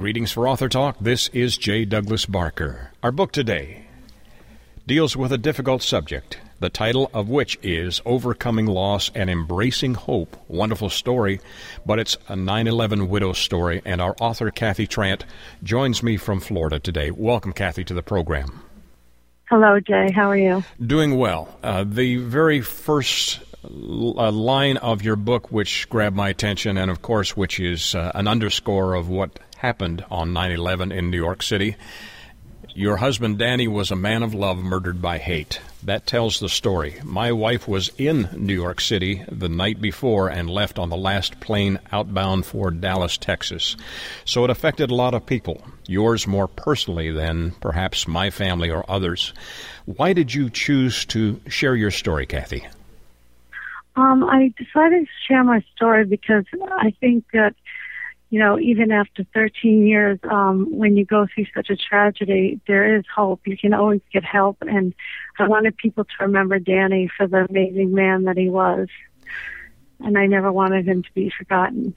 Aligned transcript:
Greetings 0.00 0.32
for 0.32 0.48
Author 0.48 0.70
Talk. 0.70 0.96
This 0.98 1.28
is 1.28 1.58
J. 1.58 1.84
Douglas 1.84 2.24
Barker. 2.24 2.90
Our 3.02 3.12
book 3.12 3.32
today 3.32 3.84
deals 4.86 5.14
with 5.14 5.30
a 5.30 5.36
difficult 5.36 5.82
subject, 5.82 6.38
the 6.58 6.70
title 6.70 7.10
of 7.12 7.28
which 7.28 7.58
is 7.62 8.00
Overcoming 8.06 8.64
Loss 8.64 9.10
and 9.14 9.28
Embracing 9.28 9.92
Hope. 9.92 10.38
Wonderful 10.48 10.88
story, 10.88 11.38
but 11.84 11.98
it's 11.98 12.16
a 12.28 12.34
9 12.34 12.66
11 12.66 13.10
widow 13.10 13.34
story, 13.34 13.82
and 13.84 14.00
our 14.00 14.16
author, 14.22 14.50
Kathy 14.50 14.86
Trant, 14.86 15.24
joins 15.62 16.02
me 16.02 16.16
from 16.16 16.40
Florida 16.40 16.78
today. 16.78 17.10
Welcome, 17.10 17.52
Kathy, 17.52 17.84
to 17.84 17.92
the 17.92 18.02
program. 18.02 18.62
Hello, 19.50 19.80
Jay. 19.80 20.10
How 20.12 20.30
are 20.30 20.36
you? 20.36 20.64
Doing 20.80 21.18
well. 21.18 21.54
Uh, 21.62 21.84
the 21.86 22.16
very 22.16 22.62
first 22.62 23.40
uh, 23.62 24.30
line 24.32 24.78
of 24.78 25.02
your 25.02 25.16
book, 25.16 25.52
which 25.52 25.90
grabbed 25.90 26.16
my 26.16 26.30
attention, 26.30 26.78
and 26.78 26.90
of 26.90 27.02
course, 27.02 27.36
which 27.36 27.60
is 27.60 27.94
uh, 27.94 28.12
an 28.14 28.26
underscore 28.26 28.94
of 28.94 29.10
what 29.10 29.38
happened 29.60 30.02
on 30.10 30.32
9 30.32 30.52
11 30.52 30.90
in 30.90 31.10
New 31.10 31.18
York 31.18 31.42
City. 31.42 31.76
Your 32.74 32.96
husband 32.96 33.38
Danny 33.38 33.68
was 33.68 33.90
a 33.90 33.96
man 33.96 34.22
of 34.22 34.32
love 34.32 34.56
murdered 34.58 35.02
by 35.02 35.18
hate. 35.18 35.60
That 35.82 36.06
tells 36.06 36.40
the 36.40 36.48
story. 36.48 36.96
My 37.04 37.32
wife 37.32 37.68
was 37.68 37.90
in 37.98 38.30
New 38.34 38.54
York 38.54 38.80
City 38.80 39.22
the 39.30 39.50
night 39.50 39.80
before 39.80 40.28
and 40.28 40.48
left 40.48 40.78
on 40.78 40.88
the 40.88 40.96
last 40.96 41.40
plane 41.40 41.78
outbound 41.92 42.46
for 42.46 42.70
Dallas, 42.70 43.18
Texas. 43.18 43.76
So 44.24 44.44
it 44.44 44.50
affected 44.50 44.90
a 44.90 44.94
lot 44.94 45.12
of 45.12 45.26
people, 45.26 45.62
yours 45.86 46.26
more 46.26 46.48
personally 46.48 47.10
than 47.10 47.50
perhaps 47.60 48.08
my 48.08 48.30
family 48.30 48.70
or 48.70 48.88
others. 48.88 49.34
Why 49.84 50.14
did 50.14 50.32
you 50.32 50.48
choose 50.48 51.04
to 51.06 51.38
share 51.48 51.74
your 51.74 51.90
story, 51.90 52.24
Kathy? 52.24 52.66
Um, 53.96 54.24
I 54.24 54.54
decided 54.56 55.04
to 55.04 55.12
share 55.28 55.44
my 55.44 55.62
story 55.74 56.06
because 56.06 56.44
I 56.78 56.94
think 57.00 57.24
that 57.34 57.54
you 58.30 58.38
know, 58.38 58.58
even 58.60 58.92
after 58.92 59.24
13 59.34 59.86
years, 59.86 60.18
um, 60.30 60.66
when 60.70 60.96
you 60.96 61.04
go 61.04 61.26
through 61.34 61.46
such 61.52 61.68
a 61.68 61.76
tragedy, 61.76 62.60
there 62.68 62.96
is 62.96 63.04
hope. 63.12 63.40
You 63.44 63.58
can 63.58 63.74
always 63.74 64.00
get 64.12 64.24
help. 64.24 64.58
And 64.60 64.94
I 65.38 65.48
wanted 65.48 65.76
people 65.76 66.04
to 66.04 66.10
remember 66.20 66.60
Danny 66.60 67.10
for 67.16 67.26
the 67.26 67.46
amazing 67.48 67.92
man 67.92 68.24
that 68.24 68.38
he 68.38 68.48
was. 68.48 68.86
And 69.98 70.16
I 70.16 70.26
never 70.26 70.52
wanted 70.52 70.86
him 70.86 71.02
to 71.02 71.08
be 71.12 71.32
forgotten. 71.36 71.94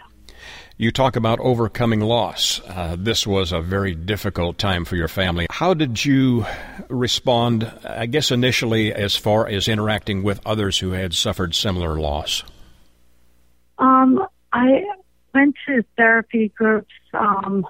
You 0.76 0.92
talk 0.92 1.16
about 1.16 1.40
overcoming 1.40 2.00
loss. 2.00 2.60
Uh, 2.68 2.96
this 2.98 3.28
was 3.28 3.52
a 3.52 3.62
very 3.62 3.94
difficult 3.94 4.58
time 4.58 4.86
for 4.86 4.96
your 4.96 5.08
family. 5.08 5.46
How 5.52 5.76
did 5.76 6.04
you 6.04 6.48
respond, 6.90 7.72
I 7.88 8.08
guess, 8.08 8.32
initially, 8.32 8.92
as 8.92 9.16
far 9.16 9.48
as 9.48 9.68
interacting 9.68 10.24
with 10.24 10.42
others 10.48 10.80
who 10.80 10.92
had 10.92 11.14
suffered 11.14 11.54
similar 11.54 12.00
loss? 12.00 12.44
Um, 13.78 14.26
I 14.52 14.84
went 15.34 15.56
to 15.68 15.84
therapy 15.98 16.50
groups. 16.56 16.94
Um, 17.14 17.66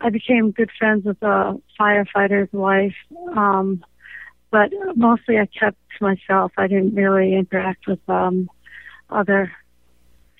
I 0.00 0.10
became 0.10 0.50
good 0.50 0.70
friends 0.78 1.04
with 1.04 1.22
a 1.22 1.60
firefighter's 1.80 2.52
wife. 2.52 2.94
Um, 3.34 3.84
but 4.50 4.70
mostly 4.94 5.38
I 5.38 5.46
kept 5.46 5.78
to 5.98 6.04
myself. 6.04 6.52
I 6.56 6.68
didn't 6.68 6.94
really 6.94 7.34
interact 7.34 7.86
with 7.86 7.98
um, 8.08 8.48
other 9.10 9.52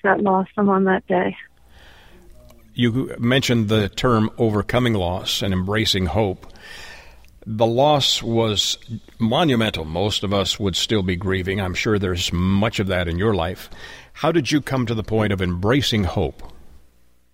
that 0.04 0.20
lost 0.20 0.50
someone 0.54 0.84
that 0.84 1.06
day. 1.08 1.36
You 2.74 3.14
mentioned 3.18 3.68
the 3.68 3.88
term 3.88 4.30
overcoming 4.38 4.94
loss 4.94 5.42
and 5.42 5.52
embracing 5.52 6.06
hope. 6.06 6.46
The 7.46 7.66
loss 7.66 8.22
was 8.22 8.78
monumental. 9.18 9.84
Most 9.84 10.22
of 10.22 10.32
us 10.32 10.60
would 10.60 10.76
still 10.76 11.02
be 11.02 11.16
grieving. 11.16 11.60
I'm 11.60 11.74
sure 11.74 11.98
there's 11.98 12.32
much 12.32 12.78
of 12.78 12.86
that 12.88 13.08
in 13.08 13.18
your 13.18 13.34
life. 13.34 13.68
How 14.14 14.32
did 14.32 14.50
you 14.50 14.60
come 14.60 14.86
to 14.86 14.94
the 14.94 15.02
point 15.02 15.32
of 15.32 15.42
embracing 15.42 16.04
hope? 16.04 16.42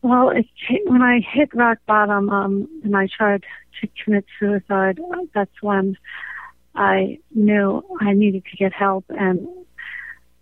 Well, 0.03 0.31
it, 0.31 0.47
when 0.87 1.03
I 1.03 1.21
hit 1.21 1.55
rock 1.55 1.79
bottom 1.87 2.31
um, 2.31 2.69
and 2.83 2.97
I 2.97 3.07
tried 3.07 3.45
to 3.81 3.89
commit 4.03 4.25
suicide, 4.39 4.99
that's 5.35 5.63
when 5.63 5.97
I 6.75 7.19
knew 7.35 7.85
I 8.01 8.15
needed 8.15 8.45
to 8.51 8.57
get 8.57 8.73
help. 8.73 9.05
And 9.11 9.47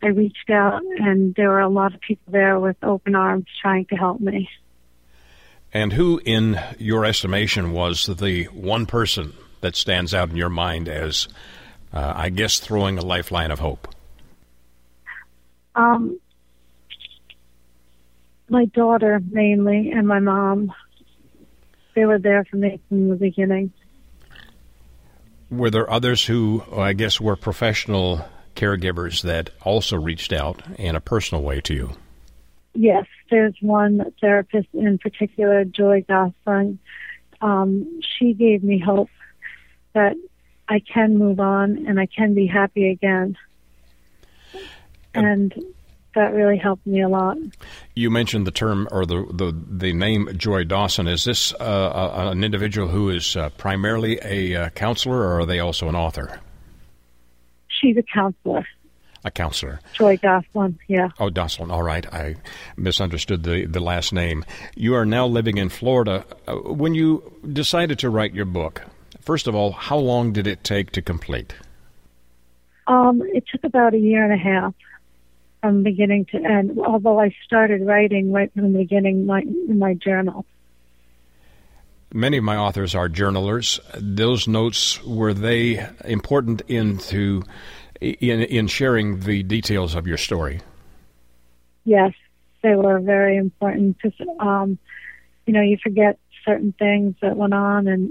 I 0.00 0.06
reached 0.06 0.48
out, 0.48 0.82
and 0.98 1.34
there 1.34 1.48
were 1.48 1.60
a 1.60 1.68
lot 1.68 1.92
of 1.92 2.00
people 2.00 2.32
there 2.32 2.60
with 2.60 2.76
open 2.84 3.16
arms 3.16 3.46
trying 3.60 3.86
to 3.86 3.96
help 3.96 4.20
me. 4.20 4.48
And 5.74 5.92
who, 5.92 6.20
in 6.24 6.60
your 6.78 7.04
estimation, 7.04 7.72
was 7.72 8.06
the 8.06 8.44
one 8.44 8.86
person 8.86 9.34
that 9.60 9.74
stands 9.74 10.14
out 10.14 10.30
in 10.30 10.36
your 10.36 10.48
mind 10.48 10.88
as, 10.88 11.26
uh, 11.92 12.12
I 12.14 12.30
guess, 12.30 12.60
throwing 12.60 12.96
a 12.96 13.04
lifeline 13.04 13.50
of 13.50 13.58
hope? 13.58 13.88
Um, 15.74 16.18
my 18.48 18.66
daughter 18.66 19.20
mainly 19.30 19.90
and 19.90 20.06
my 20.06 20.20
mom. 20.20 20.72
They 21.94 22.04
were 22.04 22.18
there 22.18 22.44
for 22.44 22.56
me 22.56 22.80
from 22.88 23.08
the 23.08 23.16
beginning. 23.16 23.72
Were 25.50 25.70
there 25.70 25.90
others 25.90 26.24
who, 26.24 26.62
I 26.76 26.92
guess, 26.92 27.20
were 27.20 27.36
professional 27.36 28.24
caregivers 28.54 29.22
that 29.22 29.50
also 29.62 29.96
reached 29.96 30.32
out 30.32 30.62
in 30.78 30.94
a 30.94 31.00
personal 31.00 31.42
way 31.42 31.60
to 31.62 31.74
you? 31.74 31.92
Yes, 32.74 33.06
there's 33.30 33.54
one 33.60 34.12
therapist 34.20 34.68
in 34.74 34.98
particular, 34.98 35.64
Joy 35.64 36.04
Gosling. 36.08 36.78
Um, 37.40 38.00
she 38.18 38.34
gave 38.34 38.62
me 38.62 38.78
hope 38.78 39.10
that 39.94 40.16
I 40.68 40.80
can 40.80 41.16
move 41.16 41.40
on 41.40 41.86
and 41.86 41.98
I 41.98 42.06
can 42.06 42.34
be 42.34 42.46
happy 42.46 42.90
again. 42.90 43.36
And 45.14 45.54
that 46.18 46.34
really 46.34 46.56
helped 46.56 46.84
me 46.84 47.00
a 47.00 47.08
lot. 47.08 47.36
You 47.94 48.10
mentioned 48.10 48.44
the 48.46 48.50
term 48.50 48.88
or 48.90 49.06
the 49.06 49.24
the, 49.30 49.56
the 49.70 49.92
name 49.92 50.28
Joy 50.36 50.64
Dawson. 50.64 51.06
Is 51.06 51.24
this 51.24 51.54
uh, 51.54 52.30
an 52.32 52.42
individual 52.42 52.88
who 52.88 53.08
is 53.10 53.36
uh, 53.36 53.50
primarily 53.50 54.18
a 54.22 54.56
uh, 54.56 54.68
counselor, 54.70 55.16
or 55.16 55.40
are 55.40 55.46
they 55.46 55.60
also 55.60 55.88
an 55.88 55.94
author? 55.94 56.40
She's 57.68 57.96
a 57.96 58.02
counselor. 58.02 58.66
A 59.24 59.30
counselor. 59.30 59.80
Joy 59.94 60.16
Dawson, 60.16 60.78
yeah. 60.88 61.08
Oh, 61.18 61.30
Dawson. 61.30 61.70
All 61.70 61.82
right, 61.82 62.12
I 62.12 62.36
misunderstood 62.76 63.44
the 63.44 63.66
the 63.66 63.80
last 63.80 64.12
name. 64.12 64.44
You 64.74 64.94
are 64.94 65.06
now 65.06 65.26
living 65.26 65.56
in 65.58 65.68
Florida. 65.68 66.24
Uh, 66.48 66.56
when 66.56 66.94
you 66.94 67.32
decided 67.52 68.00
to 68.00 68.10
write 68.10 68.34
your 68.34 68.44
book, 68.44 68.82
first 69.20 69.46
of 69.46 69.54
all, 69.54 69.70
how 69.70 69.98
long 69.98 70.32
did 70.32 70.48
it 70.48 70.64
take 70.64 70.90
to 70.92 71.02
complete? 71.02 71.54
Um, 72.88 73.22
it 73.22 73.44
took 73.52 73.62
about 73.62 73.94
a 73.94 73.98
year 73.98 74.24
and 74.24 74.32
a 74.32 74.42
half 74.42 74.74
from 75.60 75.82
beginning 75.82 76.26
to 76.26 76.36
end. 76.36 76.78
Although 76.78 77.20
I 77.20 77.34
started 77.44 77.86
writing 77.86 78.32
right 78.32 78.52
from 78.52 78.72
the 78.72 78.78
beginning 78.78 79.26
my, 79.26 79.40
in 79.40 79.78
my 79.78 79.94
journal. 79.94 80.44
Many 82.12 82.38
of 82.38 82.44
my 82.44 82.56
authors 82.56 82.94
are 82.94 83.08
journalers. 83.08 83.80
Those 83.94 84.48
notes 84.48 85.02
were 85.04 85.34
they 85.34 85.86
important 86.04 86.62
into 86.68 87.42
in 88.00 88.42
in 88.42 88.66
sharing 88.66 89.20
the 89.20 89.42
details 89.42 89.94
of 89.94 90.06
your 90.06 90.16
story? 90.16 90.60
Yes, 91.84 92.12
they 92.62 92.74
were 92.74 93.00
very 93.00 93.36
important 93.36 93.96
because 94.00 94.26
um, 94.38 94.78
you 95.46 95.52
know 95.52 95.60
you 95.60 95.78
forget 95.82 96.18
certain 96.44 96.72
things 96.78 97.14
that 97.20 97.36
went 97.36 97.54
on 97.54 97.88
and 97.88 98.10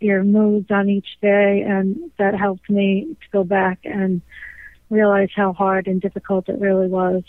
your 0.00 0.24
moods 0.24 0.70
on 0.70 0.88
each 0.88 1.18
day, 1.20 1.62
and 1.62 2.10
that 2.18 2.34
helped 2.34 2.68
me 2.68 3.16
to 3.20 3.30
go 3.32 3.44
back 3.44 3.80
and 3.84 4.20
realize 4.92 5.30
how 5.34 5.52
hard 5.52 5.86
and 5.86 6.00
difficult 6.00 6.48
it 6.48 6.60
really 6.60 6.86
was. 6.86 7.24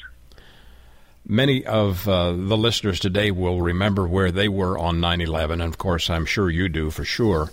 Many 1.26 1.66
of 1.66 2.08
uh, 2.08 2.34
the 2.34 2.58
listeners 2.58 3.00
today 3.00 3.32
will 3.32 3.62
remember 3.62 4.06
where 4.06 4.30
they 4.30 4.50
were 4.50 4.78
on 4.78 5.00
9 5.00 5.22
11, 5.22 5.62
and 5.62 5.70
of 5.70 5.78
course, 5.78 6.10
I'm 6.10 6.26
sure 6.26 6.50
you 6.50 6.68
do 6.68 6.92
for 6.92 7.06
sure. 7.06 7.50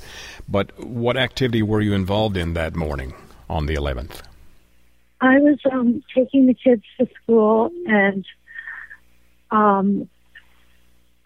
But 0.48 0.84
what 0.84 1.16
activity 1.16 1.62
were 1.62 1.80
you 1.80 1.94
involved 1.94 2.36
in 2.36 2.54
that 2.54 2.74
morning 2.74 3.14
on 3.48 3.66
the 3.66 3.76
11th? 3.76 4.22
I 5.20 5.38
was 5.38 5.58
um, 5.70 6.02
taking 6.12 6.46
the 6.46 6.54
kids 6.54 6.82
to 6.98 7.06
school 7.22 7.70
and 7.86 8.24
um, 9.52 10.08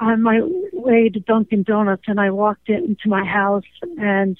on 0.00 0.22
my 0.22 0.40
way 0.72 1.08
to 1.08 1.20
Dunkin' 1.20 1.62
Donuts, 1.62 2.04
and 2.08 2.20
I 2.20 2.30
walked 2.30 2.68
into 2.68 3.08
my 3.08 3.24
house 3.24 3.64
and 3.96 4.36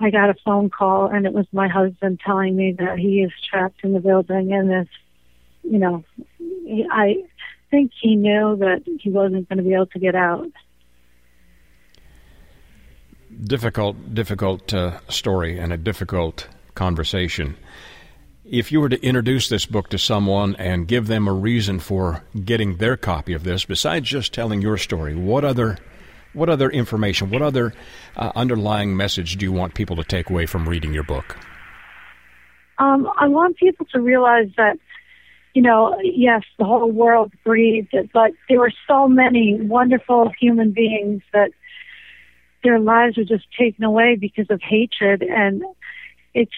I 0.00 0.10
got 0.10 0.30
a 0.30 0.34
phone 0.44 0.70
call, 0.70 1.06
and 1.06 1.24
it 1.26 1.32
was 1.32 1.46
my 1.52 1.68
husband 1.68 2.20
telling 2.24 2.56
me 2.56 2.74
that 2.78 2.98
he 2.98 3.22
is 3.22 3.32
trapped 3.48 3.84
in 3.84 3.92
the 3.92 4.00
building, 4.00 4.52
and 4.52 4.70
this, 4.70 4.88
you 5.62 5.78
know, 5.78 6.04
he, 6.38 6.86
I 6.90 7.24
think 7.70 7.92
he 8.00 8.16
knew 8.16 8.56
that 8.56 8.82
he 9.00 9.10
wasn't 9.10 9.48
going 9.48 9.58
to 9.58 9.62
be 9.64 9.74
able 9.74 9.86
to 9.86 9.98
get 9.98 10.14
out. 10.14 10.50
difficult, 13.42 14.14
difficult 14.14 14.72
uh, 14.72 14.98
story 15.08 15.58
and 15.58 15.72
a 15.72 15.76
difficult 15.76 16.48
conversation. 16.74 17.56
If 18.44 18.70
you 18.70 18.80
were 18.80 18.88
to 18.88 19.02
introduce 19.02 19.48
this 19.48 19.66
book 19.66 19.88
to 19.90 19.98
someone 19.98 20.54
and 20.56 20.86
give 20.86 21.06
them 21.06 21.26
a 21.26 21.32
reason 21.32 21.80
for 21.80 22.22
getting 22.44 22.76
their 22.76 22.96
copy 22.96 23.32
of 23.32 23.44
this, 23.44 23.64
besides 23.64 24.08
just 24.08 24.34
telling 24.34 24.60
your 24.60 24.76
story, 24.76 25.14
what 25.14 25.44
other 25.44 25.78
what 26.34 26.48
other 26.48 26.68
information, 26.68 27.30
what 27.30 27.42
other 27.42 27.72
uh, 28.16 28.32
underlying 28.34 28.96
message 28.96 29.36
do 29.36 29.46
you 29.46 29.52
want 29.52 29.74
people 29.74 29.96
to 29.96 30.04
take 30.04 30.28
away 30.30 30.46
from 30.46 30.68
reading 30.68 30.92
your 30.92 31.04
book? 31.04 31.36
Um, 32.78 33.08
I 33.18 33.28
want 33.28 33.56
people 33.56 33.86
to 33.92 34.00
realize 34.00 34.48
that, 34.56 34.78
you 35.54 35.62
know, 35.62 35.96
yes, 36.02 36.42
the 36.58 36.64
whole 36.64 36.90
world 36.90 37.32
grieved, 37.44 37.94
but 38.12 38.32
there 38.48 38.58
were 38.58 38.72
so 38.88 39.08
many 39.08 39.60
wonderful 39.60 40.32
human 40.40 40.72
beings 40.72 41.22
that 41.32 41.50
their 42.64 42.80
lives 42.80 43.16
were 43.16 43.24
just 43.24 43.46
taken 43.56 43.84
away 43.84 44.16
because 44.20 44.46
of 44.50 44.60
hatred. 44.60 45.22
And 45.22 45.62
it's 46.34 46.52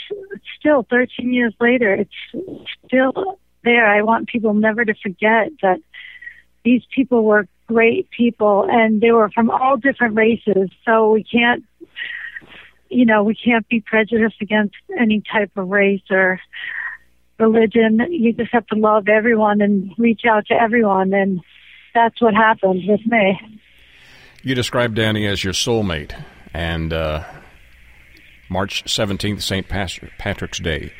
still 0.58 0.87
13 0.88 1.32
years 1.34 1.55
later, 1.61 1.93
it's 1.93 2.64
still 2.87 3.38
there. 3.62 3.87
I 3.87 4.02
want 4.02 4.28
people 4.28 4.55
never 4.55 4.84
to 4.84 4.94
forget 4.94 5.50
that 5.61 5.81
these 6.64 6.82
people 6.94 7.25
were 7.25 7.46
great 7.66 8.08
people 8.10 8.66
and 8.68 9.00
they 9.00 9.10
were 9.10 9.30
from 9.30 9.50
all 9.50 9.76
different 9.76 10.14
races. 10.14 10.70
So 10.84 11.10
we 11.10 11.24
can't, 11.24 11.64
you 12.88 13.04
know, 13.04 13.24
we 13.24 13.34
can't 13.34 13.68
be 13.68 13.80
prejudiced 13.80 14.40
against 14.40 14.74
any 14.98 15.22
type 15.32 15.50
of 15.56 15.68
race 15.68 16.02
or 16.10 16.40
religion. 17.38 18.00
You 18.10 18.32
just 18.32 18.52
have 18.52 18.66
to 18.68 18.76
love 18.76 19.08
everyone 19.08 19.60
and 19.60 19.92
reach 19.98 20.22
out 20.28 20.46
to 20.46 20.54
everyone. 20.54 21.12
And 21.12 21.40
that's 21.94 22.20
what 22.20 22.34
happened 22.34 22.82
with 22.86 23.04
me. 23.06 23.40
You 24.42 24.54
described 24.54 24.94
Danny 24.94 25.26
as 25.26 25.42
your 25.42 25.52
soulmate, 25.52 26.16
and 26.54 26.92
uh, 26.92 27.24
March 28.48 28.84
17th, 28.84 29.42
St. 29.42 29.68
Patrick's 29.68 30.60
Day. 30.60 30.92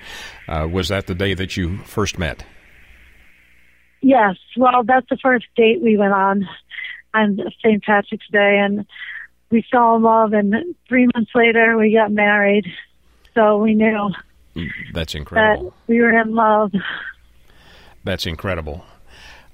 Uh, 0.48 0.66
was 0.70 0.88
that 0.88 1.06
the 1.06 1.14
day 1.14 1.32
that 1.34 1.56
you 1.56 1.78
first 1.84 2.18
met? 2.18 2.44
Yes. 4.06 4.37
Well, 4.56 4.85
that's 4.85 5.08
the 5.08 5.17
first 5.17 5.47
date 5.56 5.82
we 5.82 5.97
went 5.97 6.12
on 6.12 6.49
on 7.12 7.41
St. 7.58 7.82
Patrick's 7.82 8.29
Day, 8.31 8.61
and 8.64 8.87
we 9.50 9.67
fell 9.69 9.97
in 9.97 10.03
love. 10.03 10.32
And 10.32 10.55
three 10.88 11.08
months 11.12 11.32
later, 11.35 11.76
we 11.76 11.93
got 11.93 12.12
married. 12.12 12.67
So 13.35 13.58
we 13.58 13.75
knew. 13.75 14.12
Mm, 14.55 14.70
that's 14.93 15.17
incredible. 15.17 15.70
That 15.70 15.73
we 15.88 16.00
were 16.00 16.17
in 16.17 16.37
love. 16.37 16.70
That's 18.05 18.26
incredible. 18.26 18.85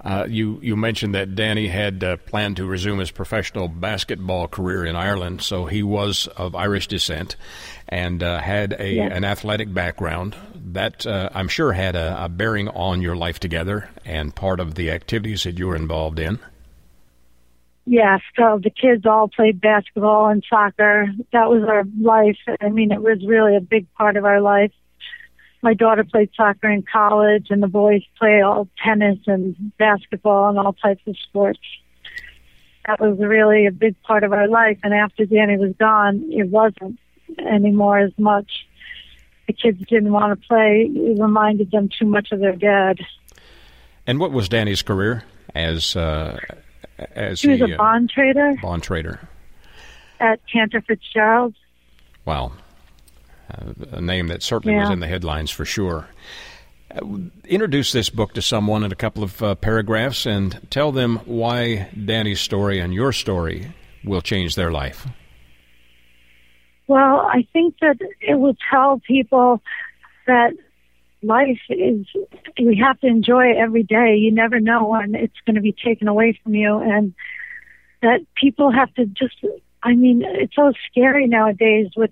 Uh, 0.05 0.27
you 0.29 0.59
you 0.63 0.75
mentioned 0.75 1.15
that 1.15 1.37
Danny 1.37 1.69
had 1.69 2.03
uh, 2.03 2.17
planned 2.17 2.57
to 2.57 2.67
resume 2.67 2.99
his 2.99 3.13
professional 3.13 3.69
basketball 3.69 4.49
career 4.49 4.85
in 4.85 4.97
Ireland, 4.97 5.43
so 5.43 5.67
he 5.67 5.83
was 5.83 6.27
of 6.37 6.57
Irish 6.57 6.89
descent 6.89 7.37
and 7.89 8.21
uh, 8.23 8.41
had 8.41 8.75
a 8.81 8.95
yes. 8.95 9.13
an 9.15 9.25
athletic 9.25 9.73
background. 9.73 10.35
That 10.73 11.07
uh, 11.07 11.29
I'm 11.35 11.47
sure 11.47 11.73
had 11.73 11.95
a, 11.95 12.25
a, 12.25 12.29
bearing 12.29 12.69
on 12.69 13.01
your 13.01 13.15
life 13.15 13.39
together 13.39 13.91
and 14.05 14.35
part 14.35 14.59
of 14.59 14.75
the 14.75 14.91
activities 14.91 15.45
that 15.45 15.59
you 15.59 15.69
were 15.69 15.77
involved 15.77 16.19
in. 16.19 16.41
Yes, 17.85 18.21
so 18.37 18.61
the 18.63 18.71
kids 18.71 19.07
all 19.07 19.29
played 19.29 19.61
basketball 19.61 20.29
and 20.29 20.45
soccer. 20.49 21.09
That 21.33 21.49
was 21.49 21.65
our 21.69 21.85
life. 22.01 22.39
I 22.61 22.71
mean, 22.71 22.93
it 22.93 23.03
was 23.03 23.25
really 23.27 23.57
a 23.57 23.61
big 23.61 23.93
part 23.95 24.17
of 24.17 24.25
our 24.25 24.41
life 24.41 24.73
my 25.63 25.75
daughter 25.75 26.05
played 26.05 26.31
soccer 26.37 26.69
in 26.69 26.83
college, 26.83 27.47
and 27.51 27.63
the 27.63 27.69
boys 27.69 28.03
play 28.19 28.43
all 28.43 28.69
tennis 28.85 29.19
and 29.27 29.73
basketball 29.79 30.49
and 30.49 30.59
all 30.59 30.73
types 30.73 31.03
of 31.07 31.17
sports. 31.17 31.61
That 32.87 33.01
was 33.01 33.17
really 33.21 33.67
a 33.67 33.71
big 33.71 34.01
part 34.03 34.25
of 34.25 34.33
our 34.33 34.49
life. 34.49 34.79
And 34.83 34.93
after 34.93 35.25
Danny 35.25 35.57
was 35.57 35.73
gone, 35.79 36.25
it 36.31 36.49
wasn't 36.49 36.99
anymore 37.39 38.01
as 38.01 38.13
much. 38.19 38.51
The 39.47 39.53
kids 39.53 39.79
didn't 39.89 40.13
want 40.13 40.41
to 40.41 40.49
play. 40.49 40.91
It 40.93 41.21
reminded 41.21 41.71
them 41.71 41.89
too 41.97 42.07
much 42.07 42.33
of 42.33 42.41
their 42.41 42.57
dad. 42.57 42.99
And 44.05 44.19
what 44.19 44.33
was 44.33 44.49
Danny's 44.49 44.83
career 44.83 45.23
as 45.55 45.95
uh, 45.95 46.39
as 47.15 47.41
he 47.41 47.49
was 47.49 47.61
he, 47.61 47.73
a 47.73 47.77
bond 47.77 48.11
uh, 48.11 48.15
trader? 48.15 48.55
Bond 48.61 48.83
trader 48.83 49.29
at 50.19 50.41
Cantor 50.53 50.81
Fitzgerald. 50.81 51.55
Wow 52.25 52.53
a 53.93 54.01
name 54.01 54.29
that 54.29 54.43
certainly 54.43 54.75
yeah. 54.75 54.83
was 54.83 54.91
in 54.91 55.01
the 55.01 55.07
headlines 55.07 55.51
for 55.51 55.65
sure. 55.65 56.09
Introduce 57.45 57.93
this 57.93 58.11
book 58.11 58.35
to 58.35 58.43
someone 58.43 58.85
in 58.85 58.93
a 58.93 58.97
couple 58.97 59.23
of 59.23 59.43
uh, 59.43 59.55
paragraphs 59.55 60.27
and 60.27 60.61
tell 60.71 60.93
them 60.93 61.21
why 61.25 61.89
Danny's 62.05 62.41
story 62.41 62.81
and 62.81 62.93
your 62.93 63.13
story 63.13 63.73
will 64.05 64.21
change 64.21 64.57
their 64.57 64.71
life. 64.71 65.07
Well, 66.89 67.21
I 67.21 67.47
think 67.53 67.77
that 67.81 67.97
it 68.21 68.35
will 68.35 68.57
tell 68.71 69.01
people 69.07 69.63
that 70.27 70.53
life 71.23 71.61
is, 71.71 72.07
we 72.59 72.77
have 72.85 73.01
to 73.01 73.07
enjoy 73.07 73.47
it 73.47 73.57
every 73.57 73.85
day. 73.85 74.17
You 74.17 74.33
never 74.33 74.61
know 74.61 74.87
when 74.87 75.15
it's 75.15 75.41
going 75.47 75.55
to 75.55 75.63
be 75.63 75.73
taken 75.73 76.09
away 76.09 76.39
from 76.43 76.55
you, 76.55 76.79
and 76.79 77.15
that 78.03 78.21
people 78.35 78.71
have 78.71 78.93
to 78.95 79.07
just, 79.07 79.37
I 79.83 79.95
mean, 79.95 80.23
it's 80.25 80.55
so 80.55 80.73
scary 80.91 81.27
nowadays 81.27 81.89
with 81.97 82.11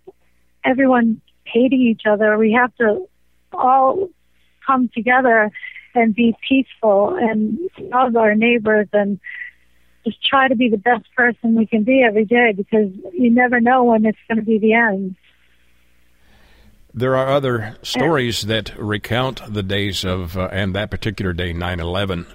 everyone 0.65 1.21
hating 1.53 1.81
each 1.81 2.03
other. 2.07 2.37
We 2.39 2.53
have 2.53 2.75
to 2.77 3.09
all 3.53 4.09
come 4.67 4.91
together 4.95 5.51
and 5.95 6.15
be 6.15 6.35
peaceful 6.49 7.17
and 7.17 7.59
love 7.79 8.17
our 8.17 8.35
neighbors 8.35 8.89
and 8.93 9.19
just 10.05 10.25
try 10.25 10.49
to 10.49 10.57
be 10.57 10.69
the 10.69 10.79
best 10.79 11.05
person 11.17 11.57
we 11.57 11.67
can 11.67 11.85
be 11.85 12.03
every 12.07 12.25
day 12.25 12.53
because 12.57 12.91
you 13.13 13.31
never 13.31 13.61
know 13.61 13.85
when 13.85 14.07
it's 14.07 14.19
going 14.29 14.39
to 14.39 14.45
be 14.45 14.59
the 14.59 14.75
end. 14.75 15.17
There 16.93 17.17
are 17.17 17.29
other 17.29 17.77
stories 17.83 18.43
that 18.43 18.77
recount 18.77 19.43
the 19.53 19.63
days 19.63 20.05
of, 20.05 20.37
uh, 20.37 20.49
and 20.51 20.75
that 20.75 20.91
particular 20.91 21.33
day, 21.33 21.53
9 21.53 21.79
11. 21.79 22.27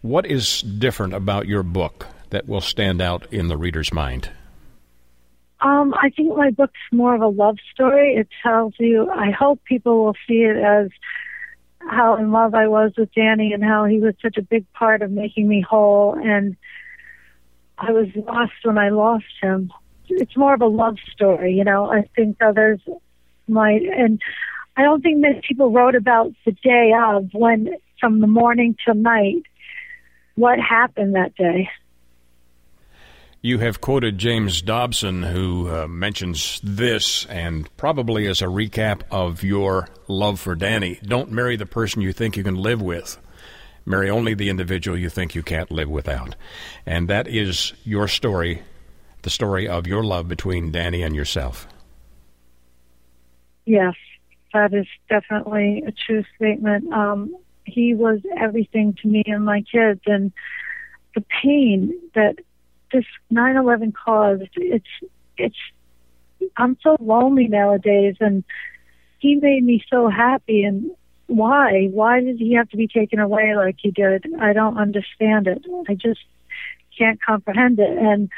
What 0.00 0.26
is 0.26 0.62
different 0.62 1.14
about 1.14 1.48
your 1.48 1.64
book 1.64 2.06
that 2.30 2.46
will 2.46 2.60
stand 2.60 3.00
out 3.00 3.32
in 3.32 3.48
the 3.48 3.56
reader's 3.56 3.92
mind? 3.92 4.30
Um, 5.60 5.94
I 5.94 6.10
think 6.10 6.36
my 6.36 6.50
book's 6.50 6.80
more 6.92 7.14
of 7.14 7.22
a 7.22 7.28
love 7.28 7.56
story. 7.72 8.14
It 8.14 8.28
tells 8.42 8.74
you, 8.78 9.10
I 9.10 9.30
hope 9.30 9.64
people 9.64 10.04
will 10.04 10.16
see 10.28 10.42
it 10.42 10.56
as 10.56 10.90
how 11.78 12.16
in 12.16 12.32
love 12.32 12.54
I 12.54 12.66
was 12.66 12.92
with 12.96 13.12
Danny 13.14 13.52
and 13.52 13.64
how 13.64 13.84
he 13.84 13.98
was 13.98 14.14
such 14.20 14.36
a 14.36 14.42
big 14.42 14.70
part 14.72 15.02
of 15.02 15.10
making 15.10 15.48
me 15.48 15.62
whole. 15.62 16.18
And 16.22 16.56
I 17.78 17.92
was 17.92 18.08
lost 18.14 18.52
when 18.64 18.78
I 18.78 18.90
lost 18.90 19.24
him. 19.40 19.72
It's 20.08 20.36
more 20.36 20.54
of 20.54 20.60
a 20.60 20.66
love 20.66 20.96
story, 21.12 21.54
you 21.54 21.64
know. 21.64 21.90
I 21.90 22.02
think 22.14 22.36
others 22.42 22.80
might, 23.48 23.82
and 23.82 24.20
I 24.76 24.82
don't 24.82 25.02
think 25.02 25.18
many 25.18 25.40
people 25.46 25.70
wrote 25.70 25.94
about 25.94 26.32
the 26.44 26.52
day 26.52 26.92
of 26.96 27.30
when, 27.32 27.70
from 27.98 28.20
the 28.20 28.26
morning 28.26 28.76
to 28.86 28.94
night, 28.94 29.42
what 30.34 30.58
happened 30.58 31.14
that 31.14 31.34
day. 31.34 31.70
You 33.46 33.60
have 33.60 33.80
quoted 33.80 34.18
James 34.18 34.60
Dobson, 34.60 35.22
who 35.22 35.70
uh, 35.70 35.86
mentions 35.86 36.60
this, 36.64 37.26
and 37.26 37.70
probably 37.76 38.26
as 38.26 38.42
a 38.42 38.46
recap 38.46 39.02
of 39.08 39.44
your 39.44 39.88
love 40.08 40.40
for 40.40 40.56
Danny 40.56 40.98
don't 41.04 41.30
marry 41.30 41.54
the 41.54 41.64
person 41.64 42.02
you 42.02 42.12
think 42.12 42.36
you 42.36 42.42
can 42.42 42.56
live 42.56 42.82
with. 42.82 43.16
Marry 43.84 44.10
only 44.10 44.34
the 44.34 44.48
individual 44.48 44.98
you 44.98 45.08
think 45.08 45.36
you 45.36 45.44
can't 45.44 45.70
live 45.70 45.88
without. 45.88 46.34
And 46.86 47.06
that 47.06 47.28
is 47.28 47.72
your 47.84 48.08
story, 48.08 48.64
the 49.22 49.30
story 49.30 49.68
of 49.68 49.86
your 49.86 50.02
love 50.02 50.26
between 50.26 50.72
Danny 50.72 51.02
and 51.02 51.14
yourself. 51.14 51.68
Yes, 53.64 53.94
that 54.54 54.74
is 54.74 54.88
definitely 55.08 55.84
a 55.86 55.92
true 55.92 56.24
statement. 56.34 56.92
Um, 56.92 57.36
he 57.64 57.94
was 57.94 58.18
everything 58.36 58.96
to 59.02 59.06
me 59.06 59.22
and 59.24 59.44
my 59.44 59.62
kids, 59.62 60.00
and 60.04 60.32
the 61.14 61.24
pain 61.40 61.94
that 62.16 62.40
this 62.92 63.04
9/11 63.32 63.92
caused. 63.94 64.50
It's 64.56 64.86
it's 65.36 65.56
I'm 66.56 66.76
so 66.82 66.96
lonely 67.00 67.48
nowadays, 67.48 68.16
and 68.20 68.44
he 69.18 69.36
made 69.36 69.64
me 69.64 69.82
so 69.90 70.08
happy. 70.08 70.64
And 70.64 70.90
why? 71.26 71.88
Why 71.92 72.20
did 72.20 72.38
he 72.38 72.54
have 72.54 72.68
to 72.70 72.76
be 72.76 72.88
taken 72.88 73.18
away 73.18 73.54
like 73.56 73.76
he 73.78 73.90
did? 73.90 74.26
I 74.40 74.52
don't 74.52 74.78
understand 74.78 75.46
it. 75.46 75.64
I 75.88 75.94
just 75.94 76.20
can't 76.96 77.20
comprehend 77.20 77.78
it. 77.78 77.96
And 77.96 78.30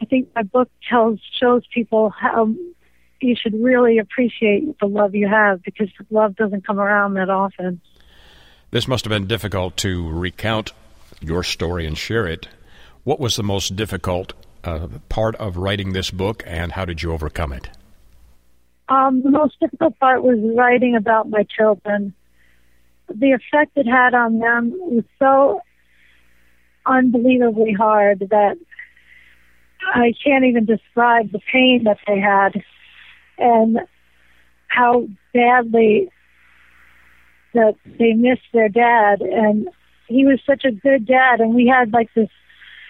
I 0.00 0.04
think 0.04 0.28
my 0.34 0.42
book 0.42 0.70
tells 0.88 1.20
shows 1.40 1.62
people 1.72 2.10
how 2.10 2.54
you 3.20 3.36
should 3.40 3.54
really 3.54 3.98
appreciate 3.98 4.78
the 4.80 4.86
love 4.86 5.14
you 5.14 5.28
have 5.28 5.62
because 5.62 5.88
love 6.10 6.34
doesn't 6.36 6.66
come 6.66 6.80
around 6.80 7.14
that 7.14 7.30
often. 7.30 7.80
This 8.70 8.88
must 8.88 9.04
have 9.04 9.10
been 9.10 9.26
difficult 9.26 9.76
to 9.78 10.10
recount 10.10 10.72
your 11.20 11.42
story 11.42 11.86
and 11.86 11.96
share 11.96 12.26
it. 12.26 12.48
What 13.04 13.18
was 13.18 13.36
the 13.36 13.42
most 13.42 13.74
difficult 13.74 14.32
uh, 14.64 14.86
part 15.08 15.34
of 15.36 15.56
writing 15.56 15.92
this 15.92 16.10
book, 16.10 16.42
and 16.46 16.72
how 16.72 16.84
did 16.84 17.02
you 17.02 17.12
overcome 17.12 17.52
it? 17.52 17.68
Um, 18.88 19.22
the 19.22 19.30
most 19.30 19.58
difficult 19.60 19.98
part 19.98 20.22
was 20.22 20.38
writing 20.56 20.94
about 20.94 21.28
my 21.28 21.44
children. 21.44 22.14
The 23.08 23.32
effect 23.32 23.72
it 23.76 23.86
had 23.86 24.14
on 24.14 24.38
them 24.38 24.72
was 24.76 25.04
so 25.18 25.60
unbelievably 26.86 27.72
hard 27.72 28.20
that 28.30 28.56
I 29.94 30.12
can't 30.24 30.44
even 30.44 30.64
describe 30.64 31.32
the 31.32 31.40
pain 31.52 31.84
that 31.84 31.98
they 32.06 32.20
had 32.20 32.62
and 33.38 33.80
how 34.68 35.08
badly 35.34 36.10
that 37.54 37.74
they 37.98 38.12
missed 38.12 38.42
their 38.52 38.68
dad. 38.68 39.20
And 39.20 39.68
he 40.06 40.24
was 40.24 40.40
such 40.46 40.64
a 40.64 40.70
good 40.70 41.06
dad, 41.06 41.40
and 41.40 41.54
we 41.54 41.66
had 41.66 41.92
like 41.92 42.10
this. 42.14 42.28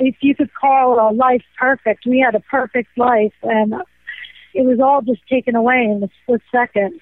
If 0.04 0.16
you 0.20 0.34
could 0.34 0.52
call 0.52 0.98
a 0.98 1.14
life 1.14 1.44
perfect, 1.56 2.06
we 2.06 2.18
had 2.18 2.34
a 2.34 2.40
perfect 2.40 2.98
life, 2.98 3.32
and 3.44 3.74
it 4.52 4.64
was 4.64 4.80
all 4.80 5.00
just 5.00 5.24
taken 5.28 5.54
away 5.54 5.84
in 5.84 6.02
a 6.02 6.08
split 6.22 6.42
second. 6.50 7.00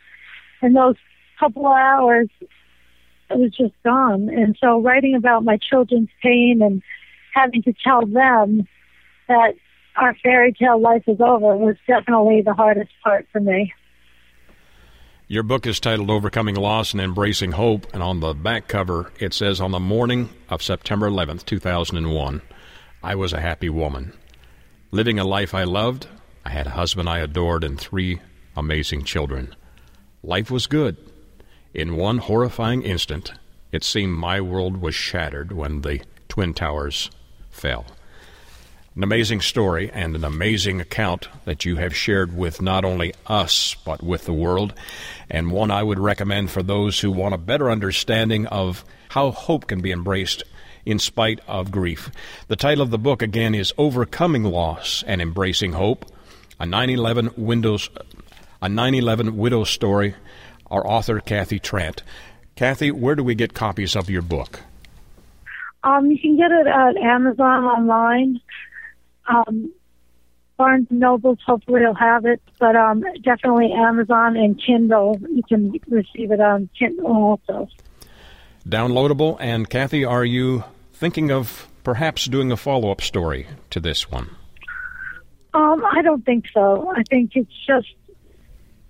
And 0.61 0.76
those 0.76 0.97
couple 1.38 1.66
of 1.66 1.73
hours, 1.73 2.28
it 2.40 3.38
was 3.38 3.52
just 3.57 3.73
gone. 3.85 4.28
And 4.28 4.54
so, 4.61 4.83
writing 4.83 5.14
about 5.14 5.45
my 5.45 5.57
children's 5.57 6.11
pain 6.23 6.61
and 6.62 6.83
having 7.35 7.62
to 7.62 7.73
tell 7.83 8.04
them 8.04 8.69
that 9.28 9.54
our 9.97 10.14
fairy 10.23 10.52
tale 10.52 10.78
life 10.78 11.04
is 11.07 11.23
over 11.23 11.57
was 11.57 11.76
definitely 11.87 12.42
the 12.42 12.52
hardest 12.52 12.90
part 13.02 13.26
for 13.33 13.40
me. 13.40 13.73
Your 15.26 15.42
book 15.42 15.66
is 15.66 15.80
titled 15.80 16.11
Overcoming 16.11 16.57
Loss 16.57 16.92
and 16.92 17.00
Embracing 17.00 17.52
Hope, 17.52 17.87
and 17.95 18.02
on 18.02 18.21
the 18.21 18.35
back 18.35 18.69
cover 18.69 19.11
it 19.19 19.33
says, 19.33 19.59
On 19.59 19.71
the 19.71 19.80
morning 19.80 20.28
of 20.50 20.62
September 20.62 21.09
11th, 21.09 21.47
2001, 21.47 22.42
I 23.02 23.14
was 23.14 23.33
a 23.33 23.40
happy 23.40 23.71
woman. 23.71 24.12
Living 24.90 25.19
a 25.19 25.25
life 25.25 25.54
I 25.54 25.64
loved, 25.64 26.07
I 26.45 26.50
had 26.50 26.66
a 26.66 26.71
husband 26.71 27.09
I 27.09 27.21
adored, 27.21 27.64
and 27.64 27.80
three 27.80 28.21
amazing 28.54 29.04
children. 29.04 29.54
Life 30.23 30.50
was 30.50 30.66
good. 30.66 30.99
In 31.73 31.97
one 31.97 32.19
horrifying 32.19 32.83
instant, 32.83 33.33
it 33.73 33.85
seemed 33.85 34.19
my 34.19 34.40
world 34.40 34.76
was 34.76 34.95
shattered 34.95 35.52
when 35.52 35.80
the 35.80 36.02
Twin 36.28 36.52
Towers 36.52 37.11
fell. 37.49 37.87
An 38.95 39.02
amazing 39.02 39.40
story 39.40 39.90
and 39.95 40.14
an 40.14 40.25
amazing 40.25 40.80
account 40.80 41.28
that 41.47 41.64
you 41.64 41.76
have 41.76 41.97
shared 41.97 42.37
with 42.37 42.61
not 42.61 42.85
only 42.85 43.14
us, 43.26 43.76
but 43.85 44.02
with 44.02 44.26
the 44.26 44.35
world, 44.35 44.75
and 45.30 45.50
one 45.50 45.71
I 45.71 45.83
would 45.83 45.99
recommend 45.99 46.50
for 46.50 46.62
those 46.62 47.00
who 47.00 47.11
want 47.11 47.35
a 47.35 47.38
better 47.38 47.71
understanding 47.71 48.47
of 48.49 48.85
how 49.11 49.30
hope 49.30 49.69
can 49.69 49.80
be 49.80 49.92
embraced 49.92 50.42
in 50.90 50.99
spite 50.99 51.40
of 51.47 51.70
grief. 51.70 52.11
The 52.49 52.56
title 52.56 52.82
of 52.82 52.90
the 52.90 52.99
book, 52.99 53.23
again, 53.23 53.54
is 53.54 53.73
Overcoming 53.78 54.44
Loss 54.44 55.04
and 55.06 55.23
Embracing 55.23 55.73
Hope, 55.73 56.04
a 56.59 56.64
9-11 56.64 57.38
Windows, 57.38 57.88
a 58.61 58.66
9-11 58.68 59.30
widow 59.32 59.64
story. 59.64 60.14
Our 60.70 60.87
author, 60.87 61.20
Kathy 61.20 61.59
Trant. 61.59 62.02
Kathy, 62.56 62.90
where 62.90 63.14
do 63.14 63.25
we 63.25 63.35
get 63.35 63.54
copies 63.54 63.97
of 63.97 64.11
your 64.11 64.23
book? 64.23 64.61
Um, 65.82 66.11
you 66.11 66.18
can 66.18 66.37
get 66.37 66.50
it 66.50 66.66
at 66.66 66.97
Amazon 66.97 67.64
online 67.64 68.40
um, 69.30 69.73
Barnes 70.56 70.88
and 70.90 71.00
Nobles 71.00 71.38
hopefully 71.47 71.80
will 71.80 71.94
have 71.94 72.26
it, 72.26 72.42
but 72.59 72.76
um, 72.76 73.02
definitely 73.23 73.73
Amazon 73.73 74.37
and 74.37 74.61
Kindle. 74.62 75.18
You 75.30 75.42
can 75.49 75.73
receive 75.88 76.32
it 76.32 76.40
on 76.40 76.68
Kindle 76.78 77.06
also. 77.06 77.68
Downloadable. 78.68 79.38
And 79.40 79.70
Kathy, 79.70 80.04
are 80.04 80.25
you 80.25 80.64
thinking 81.00 81.33
of 81.33 81.66
perhaps 81.83 82.26
doing 82.26 82.52
a 82.52 82.57
follow 82.57 82.90
up 82.92 83.00
story 83.00 83.49
to 83.71 83.80
this 83.80 84.11
one? 84.11 84.30
Um, 85.52 85.85
I 85.85 86.02
don't 86.02 86.25
think 86.25 86.45
so. 86.54 86.92
I 86.95 87.02
think 87.02 87.33
it's 87.35 87.66
just 87.66 87.88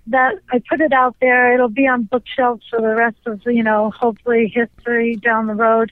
that 0.07 0.35
I 0.51 0.61
put 0.69 0.81
it 0.81 0.93
out 0.93 1.15
there. 1.19 1.53
It'll 1.53 1.69
be 1.69 1.87
on 1.87 2.03
bookshelves 2.03 2.63
for 2.69 2.79
the 2.79 2.95
rest 2.95 3.17
of, 3.25 3.41
you 3.45 3.63
know, 3.63 3.91
hopefully 3.91 4.51
history 4.53 5.15
down 5.15 5.47
the 5.47 5.55
road 5.55 5.91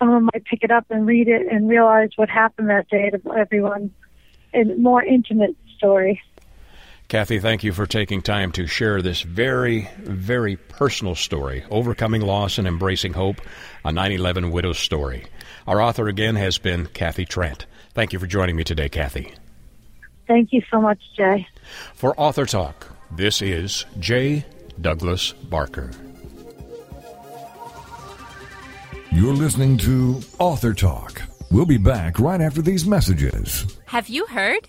someone 0.00 0.24
might 0.24 0.44
pick 0.44 0.64
it 0.64 0.70
up 0.70 0.86
and 0.90 1.06
read 1.06 1.28
it 1.28 1.46
and 1.50 1.68
realize 1.68 2.10
what 2.16 2.28
happened 2.28 2.70
that 2.70 2.88
day 2.88 3.10
to 3.10 3.20
everyone. 3.36 3.92
A 4.54 4.64
more 4.64 5.02
intimate 5.02 5.56
story. 5.76 6.20
Kathy, 7.08 7.38
thank 7.38 7.62
you 7.64 7.72
for 7.72 7.86
taking 7.86 8.22
time 8.22 8.52
to 8.52 8.66
share 8.66 9.02
this 9.02 9.22
very, 9.22 9.88
very 9.98 10.56
personal 10.56 11.14
story, 11.14 11.64
Overcoming 11.70 12.22
Loss 12.22 12.58
and 12.58 12.66
Embracing 12.66 13.12
Hope, 13.12 13.40
a 13.84 13.92
9 13.92 14.12
11 14.12 14.50
widow's 14.50 14.78
story. 14.78 15.26
Our 15.66 15.80
author 15.80 16.08
again 16.08 16.36
has 16.36 16.58
been 16.58 16.86
Kathy 16.86 17.24
Trant. 17.24 17.64
Thank 17.94 18.12
you 18.12 18.18
for 18.18 18.26
joining 18.26 18.56
me 18.56 18.64
today, 18.64 18.88
Kathy. 18.88 19.34
Thank 20.26 20.52
you 20.52 20.62
so 20.70 20.80
much, 20.80 21.00
Jay. 21.16 21.46
For 21.94 22.18
Author 22.18 22.46
Talk, 22.46 22.86
this 23.10 23.42
is 23.42 23.84
J. 23.98 24.44
Douglas 24.80 25.32
Barker. 25.32 25.90
You're 29.12 29.34
listening 29.34 29.76
to 29.78 30.20
Author 30.38 30.72
Talk. 30.72 31.22
We'll 31.50 31.66
be 31.66 31.78
back 31.78 32.20
right 32.20 32.40
after 32.40 32.62
these 32.62 32.86
messages. 32.86 33.76
Have 33.86 34.08
you 34.08 34.24
heard? 34.26 34.68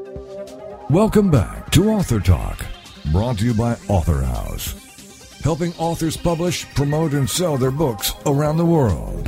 Welcome 0.91 1.31
back 1.31 1.71
to 1.71 1.89
Author 1.89 2.19
Talk, 2.19 2.65
brought 3.13 3.37
to 3.37 3.45
you 3.45 3.53
by 3.53 3.77
Author 3.87 4.23
House, 4.23 5.39
helping 5.41 5.71
authors 5.75 6.17
publish, 6.17 6.65
promote, 6.73 7.13
and 7.13 7.29
sell 7.29 7.55
their 7.55 7.71
books 7.71 8.13
around 8.25 8.57
the 8.57 8.65
world. 8.65 9.23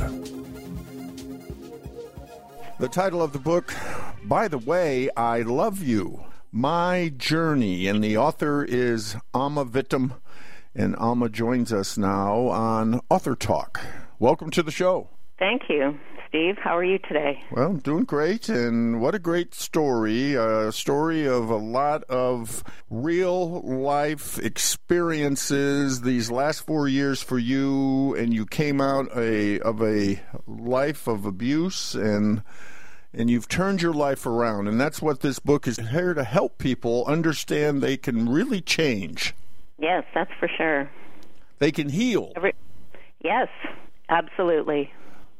The 2.78 2.88
title 2.88 3.22
of 3.22 3.32
the 3.32 3.38
book, 3.38 3.72
By 4.24 4.46
the 4.46 4.58
Way, 4.58 5.08
I 5.16 5.40
Love 5.40 5.82
You 5.82 6.26
My 6.52 7.10
Journey, 7.16 7.86
and 7.86 8.04
the 8.04 8.18
author 8.18 8.62
is 8.62 9.16
Alma 9.32 9.64
Vittum, 9.64 10.16
and 10.74 10.94
Alma 10.96 11.30
joins 11.30 11.72
us 11.72 11.96
now 11.96 12.48
on 12.48 13.00
Author 13.08 13.34
Talk. 13.34 13.80
Welcome 14.18 14.50
to 14.50 14.62
the 14.62 14.70
show. 14.70 15.08
Thank 15.38 15.62
you. 15.70 15.98
Steve. 16.34 16.58
How 16.58 16.76
are 16.76 16.82
you 16.82 16.98
today? 16.98 17.40
Well, 17.52 17.66
I'm 17.66 17.78
doing 17.78 18.02
great, 18.02 18.48
and 18.48 19.00
what 19.00 19.14
a 19.14 19.20
great 19.20 19.54
story. 19.54 20.34
A 20.34 20.72
story 20.72 21.28
of 21.28 21.48
a 21.48 21.56
lot 21.56 22.02
of 22.04 22.64
real 22.90 23.60
life 23.60 24.36
experiences 24.40 26.00
these 26.00 26.32
last 26.32 26.66
four 26.66 26.88
years 26.88 27.22
for 27.22 27.38
you, 27.38 28.16
and 28.16 28.34
you 28.34 28.46
came 28.46 28.80
out 28.80 29.16
a, 29.16 29.60
of 29.60 29.80
a 29.80 30.20
life 30.48 31.06
of 31.06 31.24
abuse 31.24 31.94
and 31.94 32.42
and 33.16 33.30
you've 33.30 33.46
turned 33.46 33.80
your 33.80 33.92
life 33.92 34.26
around 34.26 34.66
and 34.66 34.80
that's 34.80 35.00
what 35.00 35.20
this 35.20 35.38
book 35.38 35.68
is 35.68 35.76
here 35.76 36.14
to 36.14 36.24
help 36.24 36.58
people 36.58 37.04
understand 37.06 37.80
they 37.80 37.96
can 37.96 38.28
really 38.28 38.60
change 38.60 39.34
yes 39.78 40.02
that's 40.12 40.32
for 40.40 40.48
sure 40.48 40.90
they 41.60 41.70
can 41.70 41.88
heal 41.88 42.32
Every, 42.34 42.54
yes 43.22 43.46
absolutely 44.08 44.90